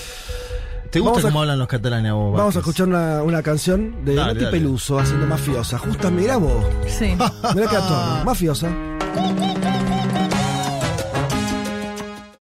¿Te 0.91 1.01
gusta 1.01 1.11
Vamos 1.13 1.25
a- 1.25 1.29
cómo 1.29 1.41
hablan 1.41 1.59
los 1.59 1.69
catalanes 1.69 2.11
a 2.11 2.15
vos? 2.15 2.33
Vamos 2.37 2.41
a 2.41 2.45
Vázquez? 2.45 2.61
escuchar 2.61 2.89
una, 2.89 3.23
una 3.23 3.43
canción 3.43 4.05
de 4.05 4.15
Dale, 4.15 4.35
Nati 4.35 4.45
dale. 4.45 4.59
Peluso 4.59 4.99
haciendo 5.01 5.27
mafiosa. 5.27 5.79
Justa, 5.79 6.11
mirá 6.11 6.37
vos. 6.37 6.65
Sí. 6.87 7.07
Mirá 7.55 7.69
que 7.69 7.77
actor. 7.77 8.25
Mafiosa. 8.25 8.69